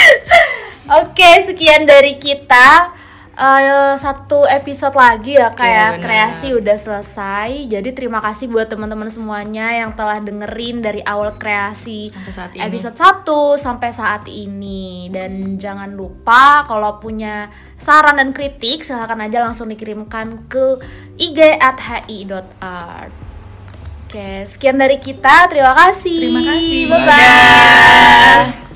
Oke, 1.03 1.29
sekian 1.41 1.87
dari 1.87 2.19
kita. 2.19 2.91
Eh, 3.33 3.93
satu 3.97 4.45
episode 4.45 4.93
lagi 4.93 5.33
ya 5.33 5.49
Iya, 5.49 5.57
kayak 5.57 5.89
benar. 5.97 6.03
kreasi 6.05 6.53
udah 6.53 6.77
selesai. 6.77 7.65
Jadi 7.65 7.89
terima 7.89 8.21
kasih 8.21 8.45
buat 8.45 8.69
teman-teman 8.69 9.09
semuanya 9.09 9.73
yang 9.73 9.97
telah 9.97 10.21
dengerin 10.21 10.85
dari 10.85 11.01
awal 11.01 11.33
kreasi 11.41 12.13
Sampai 12.13 12.29
saat 12.29 12.51
ini. 12.53 12.61
episode 12.61 12.93
1 12.93 13.57
sampai 13.57 13.89
saat 13.89 14.23
ini. 14.29 15.09
Dan 15.09 15.57
jangan 15.57 15.97
lupa 15.97 16.69
kalau 16.69 17.01
punya 17.01 17.49
saran 17.73 18.21
dan 18.21 18.37
kritik 18.37 18.85
silahkan 18.85 19.17
aja 19.17 19.41
langsung 19.41 19.65
dikirimkan 19.65 20.45
ke 20.45 20.77
ig 21.17 21.39
at 21.57 21.81
hi.art. 21.81 23.09
Oke, 24.05 24.45
sekian 24.45 24.77
dari 24.77 25.01
kita. 25.01 25.49
Terima 25.49 25.73
kasih. 25.73 26.21
Terima 26.21 26.53
kasih. 26.53 26.81
Bye 26.85 27.01
bye. 27.01 28.72